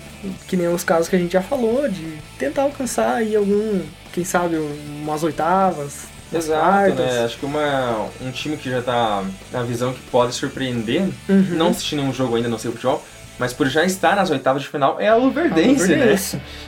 que 0.46 0.56
nem 0.56 0.68
os 0.68 0.84
casos 0.84 1.08
que 1.08 1.16
a 1.16 1.18
gente 1.18 1.32
já 1.32 1.42
falou, 1.42 1.88
de 1.88 2.18
tentar 2.38 2.62
alcançar 2.62 3.14
aí 3.14 3.34
algum, 3.34 3.80
quem 4.12 4.24
sabe, 4.24 4.56
umas 4.56 5.22
oitavas. 5.22 6.08
Exato, 6.32 6.62
quartas. 6.62 6.96
né? 6.96 7.24
Acho 7.24 7.38
que 7.38 7.44
uma, 7.44 8.08
um 8.20 8.30
time 8.30 8.56
que 8.56 8.70
já 8.70 8.80
tá 8.80 9.24
na 9.50 9.62
visão 9.62 9.92
que 9.92 10.00
pode 10.10 10.32
surpreender, 10.32 11.08
uhum. 11.28 11.46
não 11.50 11.68
assistindo 11.68 12.02
um 12.02 12.12
jogo 12.12 12.36
ainda, 12.36 12.48
não 12.48 12.58
sei 12.58 12.70
o 12.70 12.72
futebol, 12.72 13.04
mas 13.40 13.54
por 13.54 13.66
já 13.68 13.84
estar 13.84 14.14
nas 14.14 14.30
oitavas 14.30 14.62
de 14.62 14.68
final 14.68 15.00
é 15.00 15.08
a 15.08 15.16
Luverdense, 15.16 15.96
né? 15.96 16.14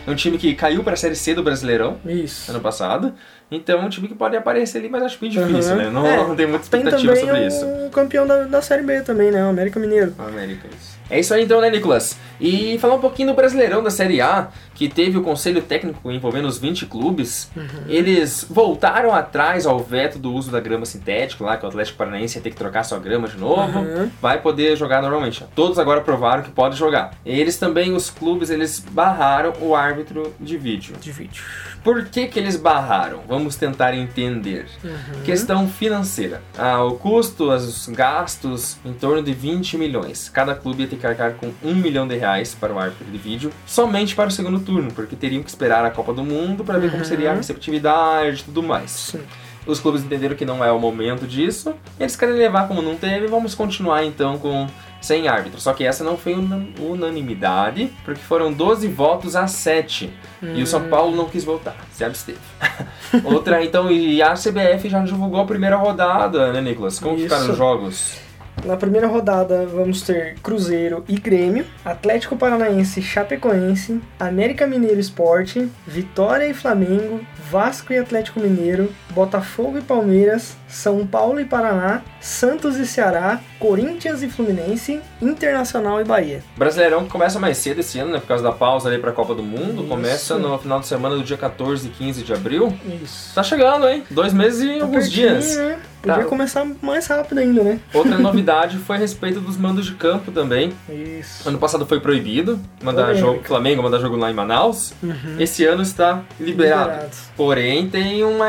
É 0.07 0.11
um 0.11 0.15
time 0.15 0.39
que 0.39 0.55
caiu 0.55 0.83
para 0.83 0.95
a 0.95 0.97
Série 0.97 1.15
C 1.15 1.35
do 1.35 1.43
Brasileirão 1.43 1.99
Isso. 2.05 2.51
ano 2.51 2.61
passado. 2.61 3.13
Então 3.51 3.83
é 3.83 3.85
um 3.85 3.91
time 3.91 4.09
que 4.09 4.15
pode 4.15 4.35
aparecer 4.35 4.79
ali, 4.79 4.89
mas 4.89 5.03
acho 5.03 5.19
bem 5.21 5.29
difícil, 5.29 5.73
uhum. 5.73 5.79
né? 5.79 5.91
Não, 5.91 6.07
é, 6.07 6.17
não 6.17 6.35
tem 6.35 6.47
muita 6.47 6.65
expectativa 6.65 7.13
tem 7.13 7.27
sobre 7.27 7.47
isso. 7.47 7.67
o 7.67 7.91
campeão 7.91 8.27
da, 8.27 8.45
da 8.45 8.63
Série 8.63 8.83
B 8.83 9.03
também, 9.03 9.31
né? 9.31 9.45
O 9.45 9.51
América 9.51 9.79
Mineiro. 9.79 10.15
América, 10.19 10.67
isso. 10.69 10.99
É 11.13 11.21
isso 11.21 11.35
aí 11.35 11.45
então, 11.45 11.61
né, 11.61 11.69
Nicolas? 11.69 12.19
E 12.41 12.79
falar 12.79 12.95
um 12.95 12.99
pouquinho 12.99 13.29
do 13.29 13.35
Brasileirão 13.35 13.83
da 13.83 13.91
Série 13.91 14.23
A, 14.23 14.49
que 14.75 14.89
teve 14.89 15.19
o 15.19 15.23
conselho 15.23 15.61
técnico 15.61 16.11
envolvendo 16.11 16.49
os 16.49 16.57
20 16.57 16.87
clubes. 16.87 17.51
Uhum. 17.55 17.85
Eles 17.87 18.47
voltaram 18.49 19.15
atrás 19.15 19.67
ao 19.67 19.79
veto 19.79 20.19
do 20.19 20.33
uso 20.33 20.51
da 20.51 20.59
grama 20.59 20.87
sintética, 20.87 21.45
lá 21.45 21.59
que 21.59 21.67
o 21.67 21.69
Atlético 21.69 21.99
Paranaense 21.99 22.39
ia 22.39 22.43
ter 22.43 22.49
que 22.49 22.57
trocar 22.57 22.83
sua 22.83 22.99
grama 22.99 23.29
de 23.29 23.37
novo. 23.37 23.81
Uhum. 23.81 24.11
Vai 24.23 24.41
poder 24.41 24.75
jogar 24.75 25.03
normalmente. 25.03 25.45
Todos 25.55 25.79
agora 25.79 26.01
provaram 26.01 26.43
que 26.43 26.51
pode 26.51 26.77
jogar. 26.77 27.13
Eles 27.27 27.59
também, 27.59 27.93
os 27.93 28.09
clubes, 28.09 28.49
eles 28.49 28.79
barraram 28.79 29.53
o 29.61 29.77
árbitro 29.77 30.35
de 30.41 30.57
vídeo. 30.57 30.97
De 30.99 31.13
vídeo. 31.13 31.45
Por 31.85 32.05
que, 32.07 32.29
que 32.29 32.39
eles 32.39 32.57
barraram? 32.57 33.23
Vamos 33.29 33.57
tentar 33.57 33.93
entender. 33.95 34.67
Uhum. 34.85 35.23
Questão 35.25 35.69
financeira. 35.69 36.41
Ah, 36.57 36.83
o 36.85 36.97
custo, 36.97 37.51
os 37.51 37.89
gastos, 37.89 38.79
em 38.85 38.93
torno 38.93 39.23
de 39.23 39.35
20 39.35 39.77
milhões. 39.77 40.29
Cada 40.29 40.55
clube 40.55 40.85
ia 40.85 40.89
ter 40.89 40.97
que 40.97 41.02
arcar 41.07 41.35
com 41.35 41.53
1 41.63 41.75
milhão 41.75 42.07
de 42.07 42.17
reais 42.17 42.55
para 42.55 42.73
o 42.73 42.79
árbitro 42.79 43.05
de 43.07 43.19
vídeo, 43.19 43.53
somente 43.67 44.15
para 44.15 44.29
o 44.29 44.31
segundo 44.31 44.61
turno, 44.61 44.93
porque 44.93 45.17
teriam 45.17 45.43
que 45.43 45.49
esperar 45.49 45.85
a 45.85 45.91
Copa 45.91 46.13
do 46.13 46.25
Mundo 46.25 46.65
para 46.65 46.79
ver 46.79 46.87
uhum. 46.87 46.93
como 46.93 47.05
seria 47.05 47.33
a 47.33 47.35
receptividade 47.35 48.41
e 48.41 48.45
tudo 48.45 48.63
mais. 48.63 48.91
Sim. 48.91 49.21
Os 49.67 49.79
clubes 49.79 50.03
entenderam 50.03 50.35
que 50.35 50.45
não 50.45 50.65
é 50.65 50.73
o 50.73 50.79
momento 50.79 51.27
disso, 51.27 51.75
eles 51.99 52.17
querem 52.17 52.35
levar 52.35 52.67
como 52.67 52.83
não 52.83 52.97
teve, 52.97 53.29
vamos 53.29 53.55
continuar 53.55 54.05
então 54.05 54.37
com 54.39 54.67
sem 55.03 55.29
árbitro. 55.29 55.61
Só 55.61 55.73
que 55.73 55.85
essa 55.85 56.03
não 56.05 56.17
foi 56.17 56.35
unanimidade, 56.79 57.93
porque 58.05 58.21
foram 58.21 58.53
12 58.53 58.89
votos 58.89 59.37
a 59.37 59.47
7. 59.47 60.11
Hum. 60.43 60.55
E 60.55 60.63
o 60.63 60.67
São 60.67 60.81
hum. 60.81 60.89
Paulo 60.89 61.17
não 61.17 61.29
quis 61.29 61.45
votar, 61.45 61.77
se 61.93 62.05
absteve. 62.05 62.39
Outra, 63.25 63.63
então, 63.65 63.91
e 63.91 64.23
a 64.23 64.35
CBF 64.35 64.89
já 64.89 65.01
divulgou 65.01 65.41
a 65.41 65.45
primeira 65.45 65.77
rodada, 65.77 66.53
né, 66.53 66.61
Nicolas? 66.61 66.99
Como 66.99 67.17
Isso. 67.17 67.25
ficaram 67.25 67.51
os 67.51 67.57
jogos? 67.57 68.22
Na 68.65 68.77
primeira 68.77 69.09
rodada 69.09 69.67
vamos 69.67 70.03
ter 70.03 70.37
Cruzeiro 70.41 71.05
e 71.09 71.17
Grêmio, 71.17 71.67
Atlético 71.85 72.37
Paranaense 72.37 73.01
e 73.01 73.03
Chapecoense, 73.03 74.01
América 74.21 74.67
Mineiro 74.67 75.01
Esporte, 75.01 75.69
Vitória 75.87 76.47
e 76.47 76.55
Flamengo, 76.55 77.21
Vasco 77.51 77.93
e 77.93 77.99
Atlético 77.99 78.41
Mineiro, 78.41 78.93
Botafogo 79.11 79.79
e 79.79 79.83
Palmeiras, 79.83 80.57
São 80.69 81.05
Paulo 81.07 81.41
e 81.41 81.45
Paraná, 81.45 82.03
Santos 82.21 82.77
e 82.77 82.87
Ceará, 82.87 83.41
Corinthians 83.59 84.23
e 84.23 84.29
Fluminense, 84.29 85.01
Internacional 85.21 86.01
e 86.01 86.05
Bahia. 86.05 86.43
Brasileirão 86.57 87.05
que 87.05 87.11
começa 87.11 87.39
mais 87.39 87.59
cedo 87.59 87.81
esse 87.81 87.99
ano, 87.99 88.13
né? 88.13 88.21
Por 88.21 88.29
causa 88.29 88.45
da 88.45 88.53
pausa 88.53 88.89
ali 88.89 88.99
pra 88.99 89.13
Copa 89.13 89.35
do 89.35 89.43
Mundo. 89.43 89.81
Isso. 89.81 89.89
Começa 89.89 90.39
no 90.39 90.59
final 90.59 90.81
de 90.81 90.87
semana 90.87 91.17
do 91.17 91.23
dia 91.23 91.37
14 91.37 91.89
e 91.89 91.91
15 91.91 92.23
de 92.23 92.33
abril. 92.33 92.73
Isso. 93.03 93.35
Tá 93.35 93.43
chegando, 93.43 93.89
hein? 93.89 94.05
Dois 94.09 94.33
meses 94.33 94.63
e 94.63 94.79
tá 94.79 94.85
alguns 94.85 95.11
dias. 95.11 95.57
Né? 95.57 95.79
Podia 96.03 96.25
tá. 96.25 96.25
começar 96.25 96.67
mais 96.83 97.07
rápido 97.07 97.39
ainda, 97.39 97.63
né? 97.63 97.81
Outra 97.95 98.19
novidade 98.19 98.77
foi 98.79 98.97
a 98.97 98.99
respeito 98.99 99.41
dos 99.41 99.57
mandos 99.57 99.87
de 99.87 99.95
campo 99.95 100.33
também. 100.33 100.73
Isso. 100.89 101.49
Ano 101.49 101.59
passado 101.59 101.87
foi 101.87 102.01
proibido 102.01 102.59
mandar 102.83 103.15
jogo, 103.15 103.43
Flamengo 103.45 103.83
mandar 103.83 104.01
jogo 104.01 104.17
lá 104.17 104.29
em 104.29 104.35
Manaus. 104.35 104.93
Uhum. 105.01 105.37
Esse 105.39 105.65
ano 105.65 105.83
está 105.83 106.23
liberado. 106.41 106.91
liberado. 106.91 107.17
Porém, 107.37 107.89
tem, 107.89 108.25
uma, 108.25 108.47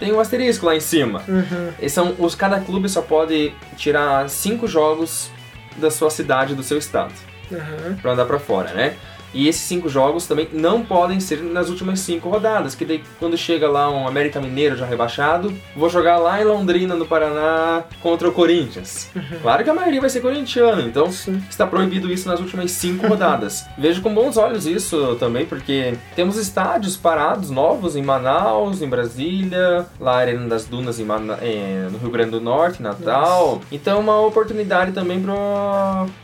tem 0.00 0.12
um 0.12 0.18
asterisco 0.18 0.66
lá 0.66 0.74
em 0.74 0.80
cima. 0.80 1.22
Uhum. 1.28 1.88
São, 1.88 2.14
os, 2.18 2.34
cada 2.34 2.58
clube 2.58 2.88
só 2.88 3.00
pode 3.00 3.54
tirar 3.76 4.28
cinco 4.28 4.66
jogos 4.66 5.30
da 5.76 5.92
sua 5.92 6.10
cidade, 6.10 6.56
do 6.56 6.62
seu 6.64 6.76
estado. 6.76 7.14
Uhum. 7.52 7.96
Pra 8.02 8.12
andar 8.12 8.24
pra 8.24 8.40
fora, 8.40 8.72
né? 8.74 8.96
E 9.36 9.48
esses 9.48 9.60
cinco 9.60 9.86
jogos 9.86 10.26
também 10.26 10.48
não 10.50 10.82
podem 10.82 11.20
ser 11.20 11.42
nas 11.42 11.68
últimas 11.68 12.00
cinco 12.00 12.30
rodadas, 12.30 12.74
que 12.74 12.86
daí 12.86 13.02
quando 13.18 13.36
chega 13.36 13.68
lá 13.68 13.90
um 13.90 14.08
América 14.08 14.40
Mineiro 14.40 14.76
já 14.76 14.86
rebaixado, 14.86 15.52
vou 15.76 15.90
jogar 15.90 16.16
lá 16.16 16.40
em 16.40 16.44
Londrina, 16.44 16.94
no 16.94 17.06
Paraná, 17.06 17.84
contra 18.00 18.26
o 18.26 18.32
Corinthians. 18.32 19.10
Uhum. 19.14 19.40
Claro 19.42 19.62
que 19.62 19.68
a 19.68 19.74
maioria 19.74 20.00
vai 20.00 20.08
ser 20.08 20.20
corintiano, 20.20 20.80
então 20.80 21.12
Sim. 21.12 21.42
está 21.50 21.66
proibido 21.66 22.10
isso 22.10 22.26
nas 22.26 22.40
últimas 22.40 22.70
cinco 22.70 23.06
rodadas. 23.06 23.66
Vejo 23.76 24.00
com 24.00 24.14
bons 24.14 24.38
olhos 24.38 24.66
isso 24.66 25.16
também, 25.20 25.44
porque 25.44 25.94
temos 26.14 26.38
estádios 26.38 26.96
parados 26.96 27.50
novos 27.50 27.94
em 27.94 28.02
Manaus, 28.02 28.80
em 28.80 28.88
Brasília, 28.88 29.84
lá 30.00 30.16
Arena 30.16 30.48
das 30.48 30.64
Dunas 30.64 30.98
em 30.98 31.04
Mana 31.04 31.38
é, 31.42 31.88
no 31.92 31.98
Rio 31.98 32.10
Grande 32.10 32.30
do 32.30 32.40
Norte, 32.40 32.82
Natal. 32.82 33.56
Nossa. 33.56 33.66
Então 33.70 33.98
é 33.98 34.00
uma 34.00 34.20
oportunidade 34.20 34.92
também 34.92 35.22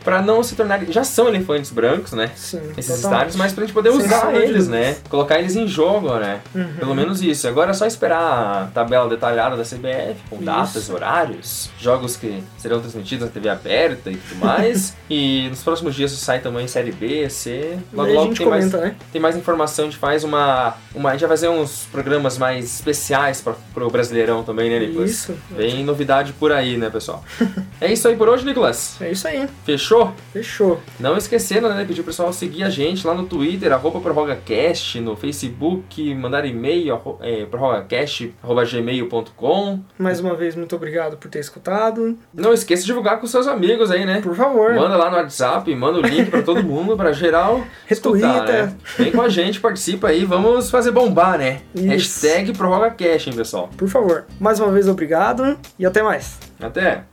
para 0.02 0.22
não 0.22 0.42
se 0.42 0.56
tornar. 0.56 0.82
Já 0.86 1.04
são 1.04 1.28
elefantes 1.28 1.70
brancos, 1.70 2.12
né? 2.12 2.30
Sim. 2.34 2.62
Esses 2.74 3.01
estádios, 3.04 3.36
mas 3.36 3.52
pra 3.52 3.64
gente 3.64 3.74
poder 3.74 3.90
usar 3.90 4.34
eles, 4.34 4.68
né? 4.68 4.96
Colocar 5.08 5.38
eles 5.38 5.56
em 5.56 5.66
jogo, 5.66 6.14
né? 6.16 6.40
Uhum. 6.54 6.74
Pelo 6.78 6.94
menos 6.94 7.22
isso. 7.22 7.46
Agora 7.48 7.70
é 7.70 7.74
só 7.74 7.86
esperar 7.86 8.62
a 8.62 8.66
tabela 8.72 9.08
detalhada 9.08 9.56
da 9.56 9.62
CBF, 9.62 10.16
com 10.28 10.36
isso. 10.36 10.44
datas, 10.44 10.90
horários, 10.90 11.70
jogos 11.78 12.16
que 12.16 12.42
serão 12.58 12.80
transmitidos 12.80 13.26
na 13.26 13.32
TV 13.32 13.48
aberta 13.48 14.10
e 14.10 14.16
tudo 14.16 14.40
mais. 14.40 14.96
e 15.08 15.48
nos 15.48 15.62
próximos 15.62 15.94
dias 15.94 16.12
sai 16.12 16.40
também 16.40 16.66
Série 16.66 16.92
B, 16.92 17.28
C. 17.28 17.78
Logo, 17.92 18.12
logo 18.12 18.34
tem, 18.34 18.46
comenta, 18.46 18.78
mais, 18.78 18.90
né? 18.90 18.96
tem 19.12 19.20
mais 19.20 19.36
informação, 19.36 19.86
a 19.86 19.88
gente 19.88 19.98
faz 19.98 20.24
uma, 20.24 20.74
uma. 20.94 21.10
A 21.10 21.12
gente 21.12 21.22
vai 21.22 21.30
fazer 21.30 21.48
uns 21.48 21.86
programas 21.90 22.38
mais 22.38 22.64
especiais 22.64 23.40
pra, 23.40 23.54
pro 23.74 23.90
Brasileirão 23.90 24.42
também, 24.42 24.70
né, 24.70 24.78
Nicolas? 24.78 25.10
Isso. 25.10 25.34
Vem 25.50 25.84
novidade 25.84 26.32
por 26.32 26.52
aí, 26.52 26.76
né, 26.76 26.90
pessoal? 26.90 27.24
é 27.80 27.92
isso 27.92 28.06
aí 28.08 28.16
por 28.16 28.28
hoje, 28.28 28.44
Nicolas? 28.44 28.96
É 29.00 29.10
isso 29.10 29.26
aí. 29.26 29.48
Fechou? 29.64 30.14
Fechou. 30.32 30.80
Não 30.98 31.16
esquecendo, 31.16 31.68
né, 31.68 31.84
pedir 31.84 32.00
o 32.00 32.04
pessoal 32.04 32.32
seguir 32.32 32.64
a 32.64 32.70
gente 32.70 32.81
gente 32.82 33.06
lá 33.06 33.14
no 33.14 33.24
Twitter, 33.24 33.72
arroba 33.72 34.00
prorrogacast, 34.00 35.00
no 35.00 35.16
Facebook, 35.16 36.14
mandar 36.14 36.44
e-mail, 36.44 36.98
é, 37.20 37.46
prorrogacast.gmail.com. 37.46 39.80
Mais 39.98 40.20
uma 40.20 40.34
vez, 40.34 40.54
muito 40.56 40.74
obrigado 40.74 41.16
por 41.16 41.30
ter 41.30 41.38
escutado. 41.38 42.18
Não 42.34 42.52
esqueça 42.52 42.82
de 42.82 42.86
divulgar 42.86 43.20
com 43.20 43.26
seus 43.26 43.46
amigos 43.46 43.90
aí, 43.90 44.04
né? 44.04 44.20
Por 44.20 44.34
favor. 44.34 44.74
Manda 44.74 44.96
lá 44.96 45.10
no 45.10 45.16
WhatsApp, 45.16 45.74
manda 45.74 45.98
o 45.98 46.02
link 46.02 46.30
para 46.30 46.42
todo 46.42 46.62
mundo, 46.64 46.96
para 46.96 47.12
geral 47.12 47.64
escutar, 47.90 48.46
né? 48.46 48.74
Vem 48.98 49.12
com 49.12 49.22
a 49.22 49.28
gente, 49.28 49.60
participa 49.60 50.08
aí, 50.08 50.24
vamos 50.24 50.70
fazer 50.70 50.90
bombar, 50.90 51.38
né? 51.38 51.60
Isso. 51.74 51.86
Hashtag 51.86 52.52
prorrogacast, 52.52 53.30
hein, 53.30 53.36
pessoal? 53.36 53.70
Por 53.76 53.88
favor. 53.88 54.24
Mais 54.40 54.58
uma 54.60 54.72
vez, 54.72 54.88
obrigado 54.88 55.56
e 55.78 55.86
até 55.86 56.02
mais. 56.02 56.38
Até. 56.60 57.04